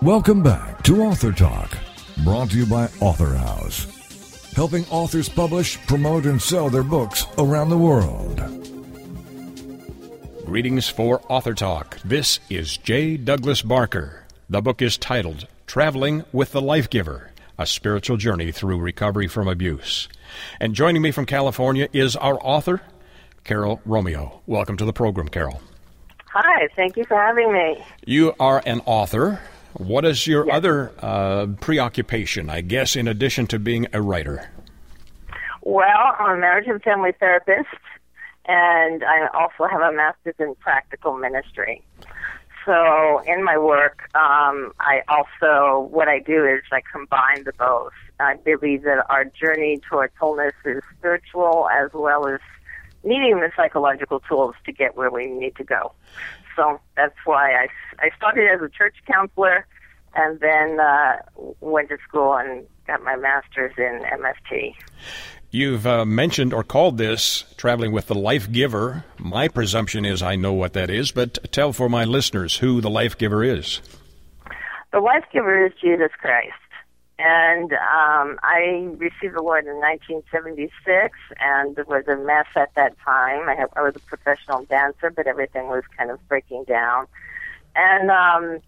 Welcome 0.00 0.42
back 0.42 0.82
to 0.84 1.02
Author 1.02 1.32
Talk, 1.32 1.76
brought 2.24 2.50
to 2.50 2.56
you 2.56 2.66
by 2.66 2.88
Author 3.00 3.34
House 3.34 4.01
helping 4.54 4.84
authors 4.86 5.28
publish, 5.28 5.78
promote, 5.86 6.26
and 6.26 6.40
sell 6.40 6.68
their 6.70 6.82
books 6.82 7.26
around 7.38 7.70
the 7.70 7.78
world. 7.78 8.40
Greetings 10.44 10.88
for 10.88 11.22
Author 11.28 11.54
Talk. 11.54 11.98
This 12.04 12.38
is 12.50 12.76
J. 12.76 13.16
Douglas 13.16 13.62
Barker. 13.62 14.26
The 14.50 14.60
book 14.60 14.82
is 14.82 14.98
titled 14.98 15.46
Traveling 15.66 16.24
with 16.32 16.52
the 16.52 16.60
Life 16.60 16.90
Giver 16.90 17.30
A 17.58 17.66
Spiritual 17.66 18.18
Journey 18.18 18.52
Through 18.52 18.78
Recovery 18.78 19.28
from 19.28 19.48
Abuse. 19.48 20.08
And 20.60 20.74
joining 20.74 21.00
me 21.00 21.10
from 21.10 21.24
California 21.24 21.88
is 21.92 22.16
our 22.16 22.38
author, 22.42 22.82
Carol 23.44 23.80
Romeo. 23.86 24.42
Welcome 24.46 24.76
to 24.76 24.84
the 24.84 24.92
program, 24.92 25.28
Carol. 25.28 25.62
Hi, 26.26 26.68
thank 26.76 26.96
you 26.96 27.04
for 27.04 27.16
having 27.16 27.52
me. 27.52 27.82
You 28.04 28.34
are 28.40 28.62
an 28.66 28.80
author. 28.84 29.40
What 29.74 30.04
is 30.04 30.26
your 30.26 30.46
yes. 30.46 30.56
other 30.56 30.92
uh, 31.00 31.46
preoccupation, 31.60 32.50
I 32.50 32.60
guess, 32.60 32.96
in 32.96 33.08
addition 33.08 33.46
to 33.48 33.58
being 33.58 33.86
a 33.92 34.02
writer? 34.02 34.50
Well, 35.62 36.16
I'm 36.18 36.36
a 36.36 36.40
marriage 36.40 36.66
and 36.68 36.82
family 36.82 37.12
therapist, 37.18 37.68
and 38.46 39.04
I 39.04 39.28
also 39.28 39.66
have 39.70 39.80
a 39.80 39.92
master's 39.92 40.34
in 40.38 40.54
practical 40.56 41.16
ministry. 41.16 41.82
So, 42.64 43.20
in 43.26 43.42
my 43.42 43.58
work, 43.58 44.08
um, 44.14 44.72
I 44.78 45.02
also, 45.08 45.88
what 45.90 46.08
I 46.08 46.20
do 46.20 46.44
is 46.46 46.62
I 46.70 46.80
combine 46.92 47.44
the 47.44 47.52
both. 47.58 47.92
I 48.20 48.36
believe 48.36 48.82
that 48.82 49.04
our 49.08 49.24
journey 49.24 49.80
towards 49.88 50.12
wholeness 50.18 50.54
is 50.64 50.82
spiritual 50.96 51.68
as 51.72 51.90
well 51.92 52.28
as 52.28 52.40
needing 53.04 53.40
the 53.40 53.50
psychological 53.56 54.20
tools 54.20 54.54
to 54.64 54.72
get 54.72 54.96
where 54.96 55.10
we 55.10 55.26
need 55.26 55.56
to 55.56 55.64
go. 55.64 55.92
So 56.56 56.80
that's 56.96 57.14
why 57.24 57.52
I, 57.52 57.68
I 57.98 58.10
started 58.16 58.48
as 58.48 58.60
a 58.62 58.68
church 58.68 58.94
counselor 59.10 59.66
and 60.14 60.40
then 60.40 60.78
uh, 60.80 61.16
went 61.60 61.88
to 61.88 61.98
school 62.06 62.34
and 62.34 62.66
got 62.86 63.02
my 63.02 63.16
master's 63.16 63.72
in 63.78 64.02
MFT. 64.02 64.74
You've 65.50 65.86
uh, 65.86 66.04
mentioned 66.04 66.54
or 66.54 66.64
called 66.64 66.96
this 66.96 67.44
traveling 67.56 67.92
with 67.92 68.06
the 68.06 68.14
life 68.14 68.50
giver. 68.50 69.04
My 69.18 69.48
presumption 69.48 70.04
is 70.04 70.22
I 70.22 70.36
know 70.36 70.52
what 70.52 70.72
that 70.72 70.90
is, 70.90 71.12
but 71.12 71.38
tell 71.52 71.72
for 71.72 71.88
my 71.88 72.04
listeners 72.04 72.56
who 72.56 72.80
the 72.80 72.90
life 72.90 73.18
giver 73.18 73.44
is. 73.44 73.80
The 74.92 75.00
life 75.00 75.24
giver 75.32 75.66
is 75.66 75.72
Jesus 75.80 76.10
Christ. 76.18 76.52
And 77.18 77.72
um, 77.72 78.38
I 78.42 78.88
received 78.96 79.36
the 79.36 79.42
Lord 79.42 79.66
in 79.66 79.76
1976 79.76 81.18
and 81.38 81.78
it 81.78 81.86
was 81.86 82.04
a 82.08 82.16
mess 82.16 82.46
at 82.56 82.74
that 82.74 82.96
time. 83.04 83.48
I, 83.48 83.54
have, 83.54 83.68
I 83.76 83.82
was 83.82 83.94
a 83.96 84.00
professional 84.00 84.64
dancer, 84.64 85.10
but 85.10 85.26
everything 85.26 85.68
was 85.68 85.84
kind 85.96 86.10
of 86.10 86.26
breaking 86.28 86.64
down. 86.64 87.06
And 87.76 88.10
um, 88.10 88.60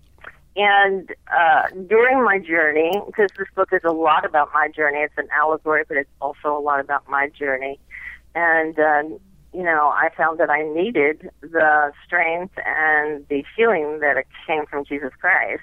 and 0.57 1.13
uh, 1.37 1.63
during 1.89 2.23
my 2.23 2.39
journey, 2.39 2.93
because 3.07 3.31
this 3.37 3.49
book 3.57 3.71
is 3.73 3.83
a 3.85 3.93
lot 3.93 4.25
about 4.25 4.51
my 4.55 4.69
journey, 4.69 4.99
it's 5.01 5.19
an 5.19 5.29
allegory, 5.33 5.83
but 5.87 5.97
it's 5.97 6.11
also 6.21 6.57
a 6.57 6.61
lot 6.61 6.79
about 6.79 7.09
my 7.09 7.29
journey. 7.29 7.81
And 8.35 8.79
uh, 8.79 9.03
you 9.53 9.63
know, 9.63 9.89
I 9.89 10.11
found 10.17 10.39
that 10.41 10.51
I 10.51 10.63
needed 10.63 11.31
the 11.41 11.93
strength 12.07 12.55
and 12.65 13.27
the 13.29 13.45
healing 13.57 14.01
that 14.01 14.25
came 14.47 14.67
from 14.67 14.85
Jesus 14.85 15.13
Christ, 15.21 15.63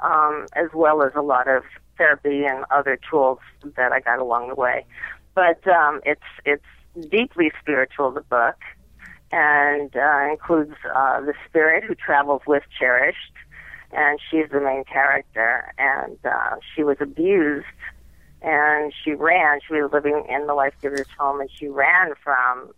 um, 0.00 0.46
as 0.54 0.68
well 0.74 1.02
as 1.02 1.12
a 1.14 1.22
lot 1.22 1.48
of 1.48 1.62
therapy 2.00 2.46
and 2.46 2.64
other 2.70 2.98
tools 3.10 3.38
that 3.76 3.92
I 3.92 4.00
got 4.00 4.18
along 4.18 4.48
the 4.48 4.54
way. 4.54 4.86
But 5.34 5.66
um, 5.68 6.00
it's 6.04 6.30
it's 6.46 6.64
deeply 7.10 7.52
spiritual. 7.60 8.10
The 8.10 8.22
book 8.22 8.56
and 9.30 9.94
uh, 9.94 10.28
includes 10.30 10.74
uh, 10.94 11.20
the 11.20 11.34
spirit 11.46 11.84
who 11.84 11.94
travels 11.94 12.42
with 12.46 12.64
cherished, 12.76 13.34
and 13.92 14.18
she's 14.30 14.48
the 14.50 14.60
main 14.60 14.84
character, 14.84 15.72
and 15.78 16.16
uh, 16.24 16.56
she 16.74 16.82
was 16.82 16.96
abused, 17.00 17.66
and 18.40 18.92
she 19.04 19.12
ran. 19.12 19.60
She 19.66 19.74
was 19.74 19.92
living 19.92 20.24
in 20.28 20.46
the 20.46 20.54
life 20.54 20.74
giver's 20.80 21.10
home, 21.18 21.40
and 21.40 21.50
she 21.54 21.68
ran 21.68 22.14
from 22.24 22.72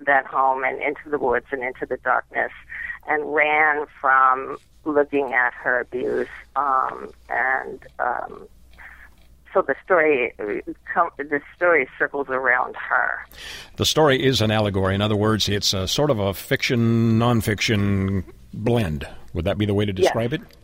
that 0.00 0.26
home 0.26 0.62
and 0.62 0.80
into 0.80 1.08
the 1.10 1.18
woods 1.18 1.46
and 1.50 1.62
into 1.62 1.86
the 1.86 1.96
darkness, 1.96 2.52
and 3.08 3.34
ran 3.34 3.86
from 4.00 4.58
looking 4.84 5.32
at 5.32 5.52
her 5.54 5.80
abuse, 5.80 6.28
um, 6.54 7.10
and 7.28 7.86
um, 7.98 8.46
so 9.52 9.62
the 9.62 9.74
story 9.84 10.34
the 10.38 11.40
story 11.56 11.88
circles 11.98 12.28
around 12.28 12.76
her. 12.76 13.26
The 13.76 13.86
story 13.86 14.24
is 14.24 14.40
an 14.40 14.50
allegory. 14.50 14.94
In 14.94 15.00
other 15.00 15.16
words, 15.16 15.48
it's 15.48 15.72
a 15.74 15.88
sort 15.88 16.10
of 16.10 16.18
a 16.18 16.34
fiction 16.34 17.18
nonfiction 17.18 18.24
blend. 18.52 19.06
Would 19.34 19.44
that 19.44 19.58
be 19.58 19.66
the 19.66 19.74
way 19.74 19.84
to 19.84 19.92
describe 19.92 20.32
yes. 20.32 20.40
it? 20.40 20.56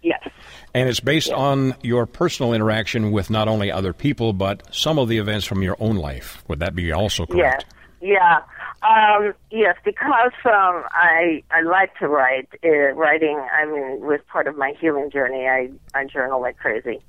Yes. 0.00 0.28
And 0.74 0.88
it's 0.88 1.00
based 1.00 1.28
yes. 1.28 1.36
on 1.36 1.74
your 1.82 2.06
personal 2.06 2.52
interaction 2.52 3.10
with 3.10 3.30
not 3.30 3.48
only 3.48 3.70
other 3.70 3.92
people, 3.92 4.32
but 4.32 4.62
some 4.74 4.98
of 4.98 5.08
the 5.08 5.18
events 5.18 5.44
from 5.44 5.62
your 5.62 5.76
own 5.80 5.96
life. 5.96 6.42
Would 6.48 6.60
that 6.60 6.74
be 6.74 6.92
also 6.92 7.26
correct? 7.26 7.64
Yes. 7.64 7.74
Yeah. 8.00 8.40
Um, 8.80 9.34
yes, 9.50 9.76
because 9.84 10.30
um, 10.44 10.84
I 10.92 11.42
I 11.50 11.62
like 11.62 11.98
to 11.98 12.06
write. 12.06 12.48
Uh, 12.64 12.92
writing, 12.94 13.36
I 13.52 13.66
mean, 13.66 14.00
was 14.00 14.20
part 14.28 14.46
of 14.46 14.56
my 14.56 14.72
healing 14.80 15.10
journey. 15.10 15.48
I 15.48 15.70
I 15.94 16.04
journal 16.04 16.40
like 16.40 16.58
crazy, 16.58 17.00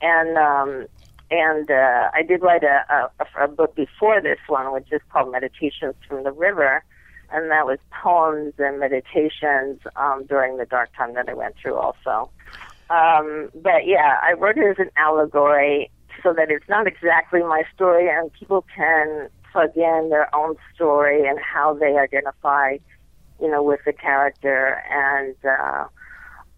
and 0.00 0.36
um, 0.36 0.86
and 1.30 1.70
uh, 1.70 2.10
I 2.14 2.22
did 2.22 2.42
write 2.42 2.64
a, 2.64 3.10
a, 3.20 3.44
a 3.44 3.48
book 3.48 3.74
before 3.74 4.20
this 4.20 4.38
one, 4.46 4.72
which 4.72 4.90
is 4.90 5.00
called 5.12 5.30
Meditations 5.30 5.94
from 6.08 6.24
the 6.24 6.32
River, 6.32 6.82
and 7.30 7.50
that 7.50 7.66
was 7.66 7.78
poems 8.02 8.54
and 8.58 8.80
meditations 8.80 9.80
um, 9.96 10.24
during 10.26 10.56
the 10.56 10.64
dark 10.64 10.90
time 10.96 11.14
that 11.14 11.28
I 11.28 11.34
went 11.34 11.56
through, 11.60 11.76
also. 11.76 12.30
Um, 12.90 13.50
but 13.54 13.86
yeah, 13.86 14.18
I 14.22 14.32
wrote 14.32 14.56
it 14.56 14.64
as 14.70 14.78
an 14.78 14.90
allegory 14.96 15.90
so 16.22 16.32
that 16.32 16.50
it's 16.50 16.68
not 16.68 16.86
exactly 16.86 17.40
my 17.40 17.62
story, 17.74 18.08
and 18.08 18.32
people 18.32 18.64
can 18.74 19.28
plug 19.52 19.76
in 19.76 20.08
their 20.10 20.34
own 20.34 20.56
story 20.74 21.26
and 21.28 21.38
how 21.38 21.74
they 21.74 21.96
identify, 21.96 22.78
you 23.40 23.50
know, 23.50 23.62
with 23.62 23.80
the 23.84 23.92
character. 23.92 24.82
And 24.90 25.34
uh, 25.44 25.84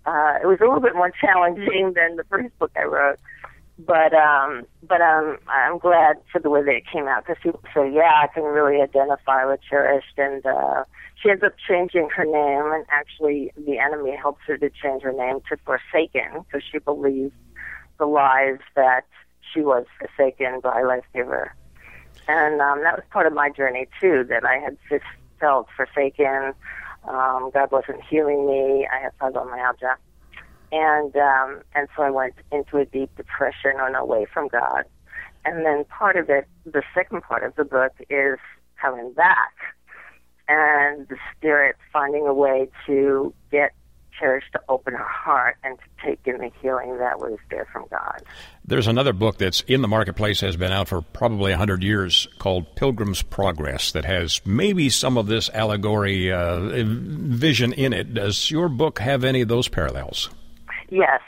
uh, 0.07 0.35
it 0.43 0.47
was 0.47 0.59
a 0.61 0.65
little 0.65 0.81
bit 0.81 0.95
more 0.95 1.13
challenging 1.21 1.93
than 1.95 2.17
the 2.17 2.25
first 2.31 2.59
book 2.59 2.73
I 2.77 2.85
wrote 2.85 3.19
but 3.87 4.13
um 4.13 4.65
but 4.87 5.01
um 5.01 5.39
I'm 5.49 5.79
glad 5.79 6.17
for 6.31 6.41
the 6.41 6.51
way 6.51 6.63
that 6.63 6.75
it 6.75 6.85
came 6.93 7.09
out 7.09 7.25
because 7.25 7.41
people 7.43 7.61
say 7.75 7.91
yeah 7.93 8.23
I 8.23 8.27
can 8.33 8.43
really 8.43 8.81
identify 8.81 9.45
with 9.45 9.61
cherished 9.69 10.19
and 10.19 10.45
uh 10.45 10.85
she 11.23 11.31
ends 11.31 11.43
up 11.43 11.55
changing 11.67 12.09
her 12.15 12.25
name 12.25 12.73
and 12.73 12.85
actually 12.91 13.53
the 13.57 13.79
enemy 13.79 14.17
helps 14.17 14.41
her 14.47 14.59
to 14.59 14.71
change 14.71 15.03
her 15.03 15.13
name 15.13 15.41
to 15.49 15.57
Forsaken 15.65 16.45
because 16.45 16.63
she 16.71 16.79
believes 16.79 17.33
the 17.99 18.07
lies 18.07 18.59
that 18.77 19.05
she 19.53 19.61
was 19.61 19.87
forsaken 19.99 20.61
by 20.61 20.83
life 20.83 21.05
giver 21.15 21.55
and 22.29 22.61
um 22.61 22.83
that 22.83 22.97
was 22.97 23.05
part 23.11 23.27
of 23.27 23.33
my 23.33 23.51
journey 23.51 23.87
too 24.01 24.25
that 24.29 24.45
I 24.45 24.59
had 24.59 24.77
just 24.91 25.05
felt 25.39 25.69
forsaken 25.75 26.53
um 27.09 27.51
God 27.53 27.71
wasn't 27.71 28.01
healing 28.09 28.47
me 28.47 28.87
I 28.93 29.01
had 29.03 29.13
fibromyalgia 29.19 29.97
and 30.73 31.15
um, 31.17 31.63
and 31.75 31.89
so 31.97 32.03
I 32.03 32.11
went 32.11 32.35
into 32.53 32.79
a 32.79 32.85
deep 32.85 33.15
depression 33.17 33.73
and 33.79 33.97
away 33.97 34.27
from 34.33 34.49
God. 34.49 34.85
And 35.45 35.65
then 35.65 35.85
part 35.85 36.17
of 36.17 36.29
it, 36.29 36.47
the 36.65 36.83
second 36.95 37.23
part 37.23 37.43
of 37.45 37.55
the 37.57 37.65
book, 37.65 37.93
is 38.09 38.39
coming 38.81 39.13
back, 39.13 39.55
and 40.49 41.09
the 41.09 41.17
spirit 41.37 41.77
finding 41.93 42.27
a 42.27 42.35
way 42.35 42.69
to 42.87 43.35
get 43.51 43.73
Cherish 44.21 44.45
to 44.53 44.61
open 44.69 44.93
her 44.93 45.03
heart 45.03 45.57
and 45.65 45.79
to 45.79 46.07
take 46.07 46.21
in 46.27 46.39
the 46.39 46.51
healing 46.61 46.99
that 46.99 47.19
was 47.19 47.39
there 47.51 47.67
from 47.73 47.87
God. 47.91 48.23
There's 48.65 48.87
another 48.87 49.13
book 49.13 49.39
that's 49.39 49.63
in 49.63 49.81
the 49.83 49.89
marketplace, 49.89 50.41
has 50.43 50.57
been 50.57 50.73
out 50.73 50.89
for 50.89 51.01
probably 51.01 51.53
100 51.53 51.83
years, 51.83 52.29
called 52.39 52.77
Pilgrim's 52.77 53.23
Progress, 53.23 53.93
that 53.93 54.05
has 54.05 54.41
maybe 54.45 54.91
some 54.91 55.17
of 55.17 55.27
this 55.27 55.49
allegory 55.51 56.31
uh, 56.31 56.85
vision 56.85 57.73
in 57.73 57.93
it. 57.93 58.15
Does 58.15 58.51
your 58.51 58.69
book 58.69 58.99
have 58.99 59.25
any 59.25 59.41
of 59.41 59.49
those 59.49 59.69
parallels? 59.69 60.29
Yes, 60.91 61.21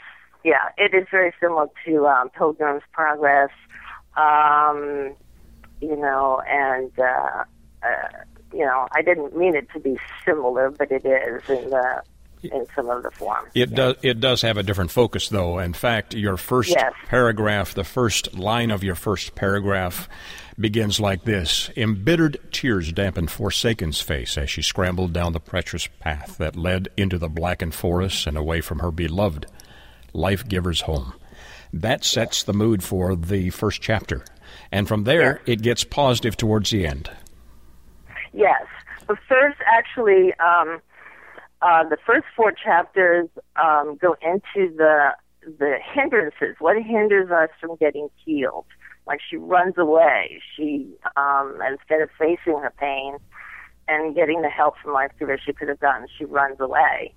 yeah, 0.43 0.69
it 0.77 0.93
is 0.93 1.07
very 1.09 1.33
similar 1.39 1.67
to 1.85 2.05
um, 2.05 2.29
Pilgrim's 2.29 2.83
Progress. 2.91 3.49
Um, 4.15 5.15
you 5.81 5.95
know, 5.97 6.41
and 6.47 6.91
uh, 6.99 7.43
uh, 7.83 8.23
you 8.53 8.65
know, 8.65 8.87
I 8.91 9.01
didn't 9.01 9.35
mean 9.35 9.55
it 9.55 9.67
to 9.73 9.79
be 9.79 9.97
similar, 10.25 10.69
but 10.69 10.91
it 10.91 11.05
is 11.05 11.49
in 11.49 11.69
the 11.71 12.03
in 12.43 12.65
some 12.75 12.89
of 12.89 13.03
the 13.03 13.11
forms. 13.11 13.49
It 13.53 13.69
yes. 13.69 13.77
does. 13.77 13.95
It 14.01 14.19
does 14.19 14.41
have 14.41 14.57
a 14.57 14.63
different 14.63 14.91
focus, 14.91 15.29
though. 15.29 15.59
In 15.59 15.73
fact, 15.73 16.13
your 16.13 16.37
first 16.37 16.69
yes. 16.69 16.93
paragraph, 17.07 17.73
the 17.73 17.83
first 17.83 18.33
line 18.35 18.71
of 18.71 18.83
your 18.83 18.95
first 18.95 19.35
paragraph, 19.35 20.09
begins 20.59 20.99
like 20.99 21.23
this: 21.23 21.69
"Embittered 21.75 22.37
tears 22.51 22.91
dampened 22.91 23.31
Forsaken's 23.31 24.01
face 24.01 24.37
as 24.37 24.49
she 24.49 24.61
scrambled 24.61 25.13
down 25.13 25.33
the 25.33 25.39
treacherous 25.39 25.87
path 25.99 26.37
that 26.37 26.55
led 26.55 26.89
into 26.97 27.17
the 27.17 27.29
blackened 27.29 27.73
forest 27.73 28.27
and 28.27 28.37
away 28.37 28.61
from 28.61 28.79
her 28.79 28.91
beloved 28.91 29.45
life 30.13 30.47
giver's 30.47 30.81
home." 30.81 31.13
That 31.71 32.03
sets 32.03 32.43
the 32.43 32.53
mood 32.53 32.83
for 32.83 33.15
the 33.15 33.49
first 33.49 33.81
chapter, 33.81 34.23
and 34.71 34.87
from 34.87 35.05
there 35.05 35.41
yes. 35.45 35.57
it 35.57 35.61
gets 35.61 35.83
positive 35.83 36.37
towards 36.37 36.69
the 36.69 36.85
end. 36.85 37.09
Yes, 38.33 38.63
the 39.07 39.15
first 39.27 39.59
actually. 39.65 40.33
Um, 40.35 40.81
uh, 41.63 41.87
the 41.87 41.97
first 42.05 42.25
four 42.35 42.51
chapters 42.51 43.29
um, 43.55 43.97
go 43.99 44.15
into 44.21 44.73
the 44.75 45.11
the 45.45 45.77
hindrances. 45.93 46.55
What 46.59 46.77
hinders 46.77 47.31
us 47.31 47.49
from 47.59 47.75
getting 47.77 48.09
healed? 48.23 48.65
Like 49.07 49.19
she 49.27 49.37
runs 49.37 49.77
away. 49.77 50.41
She 50.55 50.87
um, 51.15 51.57
instead 51.69 52.01
of 52.01 52.09
facing 52.19 52.59
her 52.59 52.73
pain 52.77 53.17
and 53.87 54.13
getting 54.15 54.41
the 54.41 54.49
help 54.49 54.75
from 54.81 54.93
life 54.93 55.11
giver 55.17 55.37
she 55.43 55.53
could 55.53 55.69
have 55.69 55.79
gotten, 55.79 56.07
she 56.17 56.25
runs 56.25 56.59
away. 56.59 57.13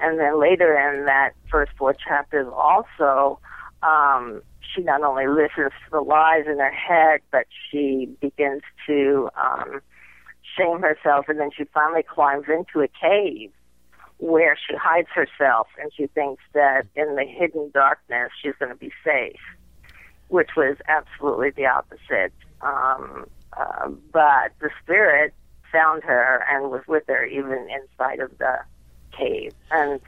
And 0.00 0.18
then 0.18 0.40
later 0.40 0.76
in 0.76 1.06
that 1.06 1.30
first 1.50 1.72
four 1.78 1.94
chapters, 1.94 2.48
also 2.52 3.38
um, 3.82 4.42
she 4.60 4.82
not 4.82 5.02
only 5.02 5.28
listens 5.28 5.70
to 5.84 5.90
the 5.92 6.00
lies 6.00 6.46
in 6.46 6.58
her 6.58 6.72
head, 6.72 7.20
but 7.30 7.46
she 7.70 8.08
begins 8.20 8.62
to 8.86 9.28
um, 9.40 9.80
shame 10.56 10.80
herself, 10.80 11.26
and 11.28 11.38
then 11.38 11.50
she 11.56 11.64
finally 11.72 12.02
climbs 12.02 12.46
into 12.48 12.80
a 12.80 12.88
cave 12.88 13.52
where 14.18 14.56
she 14.56 14.76
hides 14.76 15.08
herself 15.14 15.66
and 15.80 15.90
she 15.94 16.06
thinks 16.08 16.42
that 16.52 16.86
in 16.94 17.16
the 17.16 17.24
hidden 17.24 17.70
darkness 17.74 18.30
she's 18.40 18.54
going 18.58 18.70
to 18.70 18.78
be 18.78 18.92
safe, 19.04 19.40
which 20.28 20.50
was 20.56 20.76
absolutely 20.88 21.50
the 21.50 21.66
opposite. 21.66 22.32
Um, 22.62 23.26
uh, 23.56 23.88
but 24.12 24.52
the 24.60 24.70
spirit 24.82 25.34
found 25.70 26.02
her 26.04 26.44
and 26.50 26.70
was 26.70 26.82
with 26.86 27.04
her 27.08 27.24
even 27.24 27.68
inside 27.68 28.20
of 28.20 28.36
the 28.38 28.58
cave. 29.16 29.52
And 29.70 30.00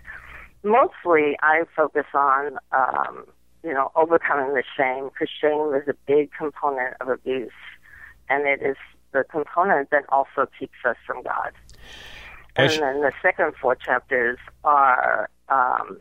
mostly 0.62 1.36
I 1.42 1.64
focus 1.74 2.06
on, 2.14 2.58
um, 2.72 3.24
you 3.62 3.72
know, 3.72 3.90
overcoming 3.96 4.54
the 4.54 4.62
shame 4.76 5.08
because 5.08 5.28
shame 5.40 5.74
is 5.74 5.88
a 5.88 5.94
big 6.06 6.30
component 6.36 6.94
of 7.00 7.08
abuse. 7.08 7.50
And 8.28 8.46
it 8.46 8.62
is 8.62 8.76
the 9.12 9.24
component 9.24 9.90
that 9.90 10.04
also 10.08 10.46
keeps 10.58 10.78
us 10.84 10.96
from 11.06 11.22
God. 11.22 11.52
And 12.56 12.82
then 12.82 13.00
the 13.00 13.12
second 13.22 13.54
four 13.60 13.74
chapters 13.74 14.38
are 14.64 15.28
um, 15.48 15.98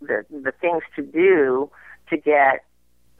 the 0.00 0.24
the 0.30 0.52
things 0.60 0.82
to 0.96 1.02
do 1.02 1.70
to 2.08 2.16
get 2.16 2.64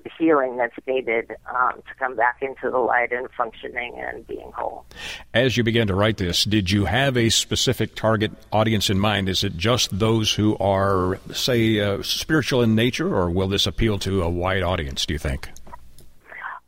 the 0.02 0.10
healing 0.18 0.56
that's 0.56 0.74
needed 0.86 1.30
um, 1.54 1.82
to 1.88 1.94
come 1.98 2.16
back 2.16 2.38
into 2.40 2.70
the 2.70 2.78
light 2.78 3.12
and 3.12 3.28
functioning 3.36 3.94
and 3.98 4.26
being 4.26 4.50
whole. 4.54 4.86
As 5.34 5.56
you 5.56 5.62
began 5.62 5.86
to 5.88 5.94
write 5.94 6.16
this, 6.16 6.44
did 6.44 6.70
you 6.70 6.86
have 6.86 7.16
a 7.16 7.28
specific 7.28 7.94
target 7.94 8.32
audience 8.52 8.88
in 8.88 8.98
mind? 8.98 9.28
Is 9.28 9.44
it 9.44 9.56
just 9.56 9.98
those 9.98 10.32
who 10.32 10.56
are, 10.58 11.18
say, 11.32 11.80
uh, 11.80 12.02
spiritual 12.02 12.62
in 12.62 12.74
nature, 12.74 13.14
or 13.14 13.30
will 13.30 13.48
this 13.48 13.66
appeal 13.66 13.98
to 14.00 14.22
a 14.22 14.30
wide 14.30 14.62
audience, 14.62 15.04
do 15.04 15.14
you 15.14 15.18
think? 15.18 15.50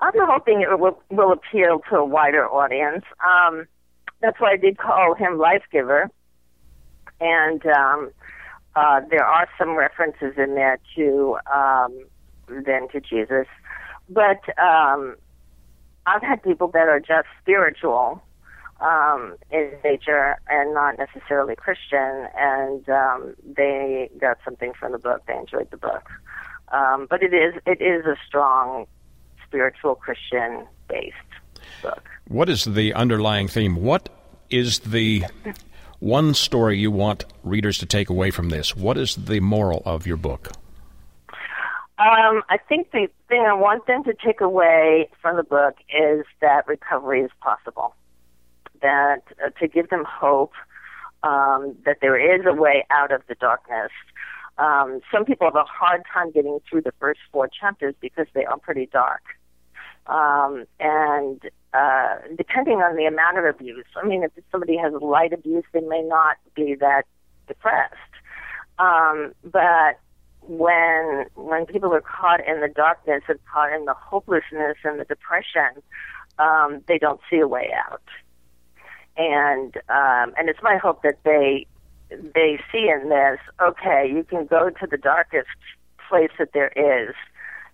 I'm 0.00 0.12
hoping 0.14 0.62
it 0.62 0.78
will, 0.78 1.00
will 1.10 1.32
appeal 1.32 1.80
to 1.88 1.96
a 1.96 2.04
wider 2.04 2.46
audience. 2.48 3.04
Um, 3.24 3.66
that's 4.22 4.40
why 4.40 4.52
I 4.52 4.56
did 4.56 4.78
call 4.78 5.14
him 5.14 5.38
Life 5.38 5.64
Giver. 5.70 6.08
And 7.20 7.64
um, 7.66 8.10
uh, 8.74 9.00
there 9.10 9.24
are 9.24 9.48
some 9.58 9.74
references 9.74 10.34
in 10.38 10.54
there 10.54 10.78
to 10.96 11.36
um, 11.52 12.04
then 12.48 12.88
to 12.88 13.00
Jesus. 13.00 13.46
But 14.08 14.40
um, 14.58 15.16
I've 16.06 16.22
had 16.22 16.42
people 16.42 16.68
that 16.68 16.88
are 16.88 17.00
just 17.00 17.28
spiritual 17.40 18.22
um, 18.80 19.36
in 19.50 19.70
nature 19.84 20.36
and 20.48 20.74
not 20.74 20.98
necessarily 20.98 21.54
Christian, 21.54 22.28
and 22.36 22.88
um, 22.88 23.34
they 23.44 24.10
got 24.20 24.38
something 24.44 24.72
from 24.78 24.92
the 24.92 24.98
book. 24.98 25.22
They 25.26 25.36
enjoyed 25.36 25.70
the 25.70 25.76
book. 25.76 26.08
Um, 26.72 27.06
but 27.08 27.22
it 27.22 27.34
is 27.34 27.54
it 27.66 27.80
is 27.80 28.06
a 28.06 28.16
strong 28.26 28.86
spiritual 29.46 29.94
Christian 29.94 30.66
based 30.88 31.16
book. 31.82 32.08
What 32.28 32.48
is 32.48 32.64
the 32.64 32.94
underlying 32.94 33.48
theme? 33.48 33.76
What 33.76 34.08
is 34.50 34.80
the 34.80 35.24
one 36.02 36.34
story 36.34 36.78
you 36.78 36.90
want 36.90 37.24
readers 37.44 37.78
to 37.78 37.86
take 37.86 38.10
away 38.10 38.32
from 38.32 38.48
this. 38.48 38.74
What 38.74 38.98
is 38.98 39.14
the 39.14 39.38
moral 39.38 39.82
of 39.86 40.04
your 40.04 40.16
book? 40.16 40.50
Um, 41.98 42.42
I 42.50 42.58
think 42.68 42.90
the 42.90 43.06
thing 43.28 43.44
I 43.48 43.54
want 43.54 43.86
them 43.86 44.02
to 44.04 44.12
take 44.12 44.40
away 44.40 45.08
from 45.20 45.36
the 45.36 45.44
book 45.44 45.76
is 45.88 46.24
that 46.40 46.66
recovery 46.66 47.20
is 47.20 47.30
possible. 47.40 47.94
That 48.80 49.22
uh, 49.44 49.50
to 49.60 49.68
give 49.68 49.90
them 49.90 50.04
hope 50.04 50.54
um, 51.22 51.76
that 51.84 51.98
there 52.00 52.18
is 52.18 52.44
a 52.46 52.52
way 52.52 52.84
out 52.90 53.12
of 53.12 53.22
the 53.28 53.36
darkness. 53.36 53.92
Um, 54.58 55.02
some 55.14 55.24
people 55.24 55.46
have 55.46 55.54
a 55.54 55.62
hard 55.62 56.02
time 56.12 56.32
getting 56.32 56.58
through 56.68 56.82
the 56.82 56.92
first 56.98 57.20
four 57.30 57.48
chapters 57.48 57.94
because 58.00 58.26
they 58.34 58.44
are 58.44 58.58
pretty 58.58 58.86
dark. 58.86 59.22
Um, 60.06 60.66
and 60.80 61.40
uh, 61.72 62.16
depending 62.36 62.78
on 62.78 62.96
the 62.96 63.04
amount 63.06 63.38
of 63.38 63.44
abuse, 63.44 63.86
I 63.96 64.06
mean, 64.06 64.24
if 64.24 64.32
somebody 64.50 64.76
has 64.76 64.92
light 65.00 65.32
abuse, 65.32 65.64
they 65.72 65.80
may 65.80 66.02
not 66.02 66.36
be 66.54 66.74
that 66.76 67.04
depressed. 67.46 67.94
Um, 68.78 69.32
but 69.44 69.98
when 70.42 71.26
when 71.36 71.66
people 71.66 71.94
are 71.94 72.00
caught 72.00 72.40
in 72.46 72.60
the 72.60 72.68
darkness 72.68 73.22
and 73.28 73.38
caught 73.52 73.72
in 73.72 73.84
the 73.84 73.94
hopelessness 73.94 74.76
and 74.84 74.98
the 74.98 75.04
depression, 75.04 75.82
um, 76.38 76.82
they 76.88 76.98
don't 76.98 77.20
see 77.30 77.38
a 77.38 77.46
way 77.46 77.70
out. 77.72 78.02
And 79.16 79.76
um, 79.88 80.34
and 80.36 80.48
it's 80.48 80.62
my 80.62 80.78
hope 80.78 81.02
that 81.02 81.18
they 81.24 81.66
they 82.10 82.60
see 82.70 82.88
in 82.90 83.08
this, 83.08 83.38
okay, 83.60 84.10
you 84.12 84.24
can 84.24 84.46
go 84.46 84.70
to 84.70 84.86
the 84.90 84.98
darkest 84.98 85.48
place 86.08 86.30
that 86.38 86.52
there 86.52 86.72
is, 86.76 87.14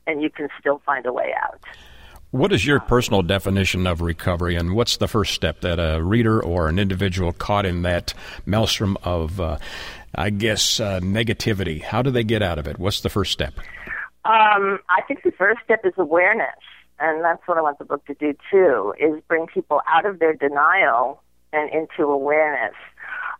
and 0.06 0.22
you 0.22 0.30
can 0.30 0.48
still 0.60 0.80
find 0.84 1.06
a 1.06 1.12
way 1.12 1.34
out. 1.40 1.62
What 2.30 2.52
is 2.52 2.66
your 2.66 2.78
personal 2.78 3.22
definition 3.22 3.86
of 3.86 4.02
recovery, 4.02 4.54
and 4.54 4.74
what's 4.74 4.98
the 4.98 5.08
first 5.08 5.32
step 5.32 5.62
that 5.62 5.78
a 5.78 6.02
reader 6.02 6.42
or 6.42 6.68
an 6.68 6.78
individual 6.78 7.32
caught 7.32 7.64
in 7.64 7.80
that 7.82 8.12
maelstrom 8.44 8.98
of, 9.02 9.40
uh, 9.40 9.56
I 10.14 10.28
guess, 10.28 10.78
uh, 10.78 11.00
negativity? 11.00 11.80
How 11.80 12.02
do 12.02 12.10
they 12.10 12.24
get 12.24 12.42
out 12.42 12.58
of 12.58 12.68
it? 12.68 12.78
What's 12.78 13.00
the 13.00 13.08
first 13.08 13.32
step? 13.32 13.54
Um, 14.26 14.78
I 14.90 15.00
think 15.08 15.22
the 15.22 15.30
first 15.30 15.60
step 15.64 15.86
is 15.86 15.94
awareness, 15.96 16.58
and 17.00 17.24
that's 17.24 17.40
what 17.46 17.56
I 17.56 17.62
want 17.62 17.78
the 17.78 17.86
book 17.86 18.04
to 18.04 18.14
do 18.14 18.34
too: 18.50 18.92
is 19.00 19.22
bring 19.26 19.46
people 19.46 19.80
out 19.86 20.04
of 20.04 20.18
their 20.18 20.34
denial 20.34 21.22
and 21.54 21.70
into 21.72 22.02
awareness. 22.02 22.74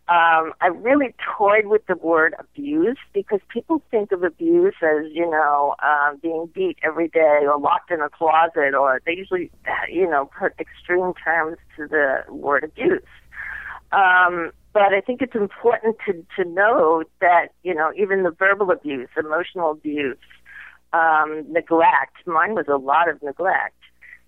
Um, 0.09 0.53
I 0.59 0.67
really 0.73 1.13
toyed 1.37 1.67
with 1.67 1.85
the 1.85 1.95
word 1.95 2.33
abuse 2.39 2.97
because 3.13 3.41
people 3.47 3.79
think 3.91 4.11
of 4.11 4.23
abuse 4.23 4.73
as, 4.81 5.05
you 5.11 5.29
know, 5.29 5.75
uh, 5.83 6.15
being 6.19 6.49
beat 6.51 6.77
every 6.81 7.09
day 7.09 7.41
or 7.43 7.59
locked 7.59 7.91
in 7.91 8.01
a 8.01 8.09
closet, 8.09 8.73
or 8.73 8.99
they 9.05 9.11
usually, 9.11 9.51
you 9.87 10.09
know, 10.09 10.27
put 10.39 10.53
extreme 10.59 11.13
terms 11.23 11.57
to 11.77 11.85
the 11.87 12.23
word 12.27 12.63
abuse. 12.63 13.03
Um, 13.91 14.49
but 14.73 14.93
I 14.93 15.01
think 15.01 15.21
it's 15.21 15.35
important 15.35 15.97
to, 16.07 16.25
to 16.37 16.49
know 16.49 17.03
that, 17.21 17.49
you 17.61 17.75
know, 17.75 17.91
even 17.95 18.23
the 18.23 18.31
verbal 18.31 18.71
abuse, 18.71 19.09
emotional 19.15 19.71
abuse, 19.71 20.17
um, 20.91 21.45
neglect, 21.51 22.15
mine 22.25 22.55
was 22.55 22.65
a 22.67 22.77
lot 22.77 23.09
of 23.09 23.21
neglect. 23.21 23.75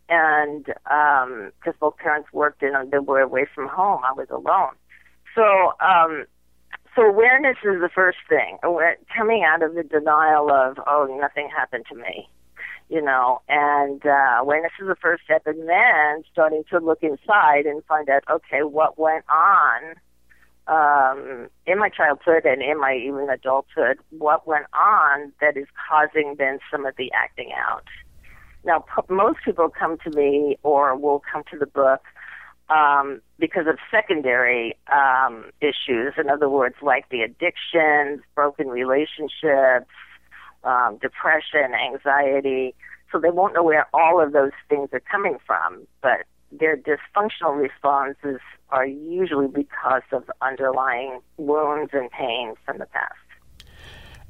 And 0.09 0.65
because 0.65 1.73
um, 1.73 1.79
both 1.79 1.97
parents 1.97 2.29
worked 2.33 2.61
and 2.61 2.91
they 2.91 2.99
were 2.99 3.21
away 3.21 3.47
from 3.55 3.67
home, 3.67 4.01
I 4.05 4.13
was 4.13 4.27
alone. 4.29 4.75
So, 5.35 5.73
um, 5.79 6.25
so 6.95 7.03
awareness 7.03 7.57
is 7.63 7.79
the 7.79 7.89
first 7.93 8.17
thing. 8.27 8.57
Coming 9.15 9.43
out 9.43 9.63
of 9.63 9.75
the 9.75 9.83
denial 9.83 10.51
of, 10.51 10.77
oh, 10.85 11.17
nothing 11.19 11.49
happened 11.49 11.85
to 11.89 11.95
me, 11.95 12.29
you 12.89 13.01
know, 13.01 13.41
and 13.47 14.05
uh, 14.05 14.39
awareness 14.41 14.71
is 14.79 14.87
the 14.87 14.95
first 14.95 15.23
step, 15.23 15.43
and 15.45 15.69
then 15.69 16.23
starting 16.31 16.63
to 16.69 16.79
look 16.79 17.01
inside 17.01 17.65
and 17.65 17.83
find 17.85 18.09
out, 18.09 18.23
okay, 18.29 18.63
what 18.63 18.99
went 18.99 19.23
on 19.29 19.95
um, 20.67 21.49
in 21.65 21.79
my 21.79 21.89
childhood 21.89 22.45
and 22.45 22.61
in 22.61 22.79
my 22.79 22.95
even 22.95 23.29
adulthood, 23.29 23.97
what 24.09 24.45
went 24.47 24.65
on 24.73 25.33
that 25.41 25.57
is 25.57 25.67
causing 25.89 26.35
then 26.37 26.59
some 26.69 26.85
of 26.85 26.95
the 26.97 27.11
acting 27.13 27.51
out. 27.57 27.85
Now, 28.63 28.79
p- 28.79 29.13
most 29.13 29.39
people 29.43 29.69
come 29.69 29.97
to 30.03 30.09
me 30.11 30.57
or 30.63 30.95
will 30.95 31.21
come 31.31 31.43
to 31.51 31.57
the 31.57 31.65
book 31.65 32.01
um, 32.71 33.21
because 33.37 33.67
of 33.67 33.77
secondary 33.89 34.77
um, 34.91 35.45
issues. 35.59 36.13
In 36.17 36.29
other 36.29 36.49
words, 36.49 36.75
like 36.81 37.09
the 37.09 37.21
addictions, 37.21 38.21
broken 38.35 38.67
relationships, 38.67 39.91
um, 40.63 40.97
depression, 41.01 41.73
anxiety. 41.73 42.73
So 43.11 43.19
they 43.19 43.29
won't 43.29 43.53
know 43.53 43.63
where 43.63 43.87
all 43.93 44.23
of 44.23 44.31
those 44.31 44.51
things 44.69 44.89
are 44.93 45.01
coming 45.11 45.37
from, 45.45 45.85
but 46.01 46.25
their 46.51 46.77
dysfunctional 46.77 47.59
responses 47.59 48.39
are 48.69 48.85
usually 48.85 49.47
because 49.47 50.03
of 50.11 50.29
underlying 50.41 51.19
wounds 51.37 51.91
and 51.93 52.09
pain 52.11 52.53
from 52.65 52.77
the 52.77 52.85
past. 52.85 53.15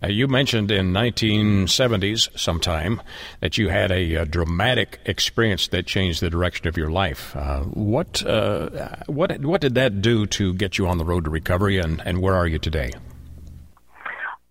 Uh, 0.03 0.07
you 0.07 0.27
mentioned 0.27 0.71
in 0.71 0.91
1970s 0.91 2.37
sometime 2.37 3.01
that 3.39 3.57
you 3.57 3.69
had 3.69 3.91
a, 3.91 4.15
a, 4.15 4.25
dramatic 4.25 4.99
experience 5.05 5.67
that 5.67 5.85
changed 5.85 6.21
the 6.21 6.29
direction 6.29 6.67
of 6.67 6.75
your 6.75 6.89
life. 6.89 7.35
Uh, 7.35 7.59
what 7.61 8.25
uh, 8.25 8.95
what 9.05 9.39
what 9.41 9.61
did 9.61 9.75
that 9.75 10.01
do 10.01 10.25
to 10.25 10.53
get 10.55 10.77
you 10.77 10.87
on 10.87 10.97
the 10.97 11.05
road 11.05 11.25
to 11.25 11.29
recovery, 11.29 11.77
and, 11.77 12.01
and 12.03 12.19
where 12.19 12.33
are 12.33 12.47
you 12.47 12.57
today? 12.57 12.91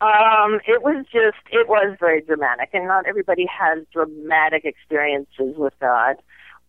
Um, 0.01 0.61
it 0.67 0.83
was 0.83 1.05
just 1.13 1.43
it 1.51 1.69
was 1.69 1.97
very 1.99 2.23
dramatic, 2.23 2.71
and 2.73 2.87
not 2.87 3.07
everybody 3.07 3.47
has 3.47 3.85
dramatic 3.93 4.65
experiences 4.65 5.57
with 5.57 5.75
God. 5.81 6.17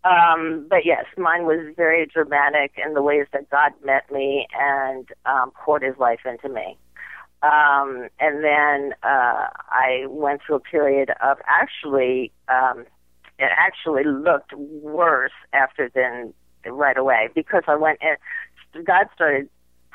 Um, 0.04 0.66
but 0.68 0.80
yes, 0.84 1.06
mine 1.16 1.46
was 1.46 1.74
very 1.78 2.08
dramatic 2.08 2.72
in 2.84 2.96
the 2.96 3.04
ways 3.04 3.28
that 3.34 3.50
God 3.52 3.74
met 3.86 4.12
me 4.12 4.48
and 4.60 5.08
um, 5.28 5.52
poured 5.52 5.84
His 5.84 5.96
life 6.00 6.22
into 6.26 6.50
me. 6.50 6.78
Um, 7.44 8.08
and 8.20 8.44
then 8.44 8.94
uh, 9.02 9.48
I 9.70 10.06
went 10.08 10.42
through 10.46 10.58
a 10.58 10.60
period 10.60 11.10
of 11.24 11.38
actually, 11.48 12.32
um, 12.48 12.86
it 13.40 13.50
actually 13.58 14.04
looked 14.04 14.54
worse 14.54 15.32
after 15.52 15.90
than 15.90 16.34
right 16.66 16.98
away 16.98 17.30
because 17.34 17.64
I 17.68 17.76
went 17.76 18.00
and 18.02 18.86
God 18.86 19.08
started 19.16 19.50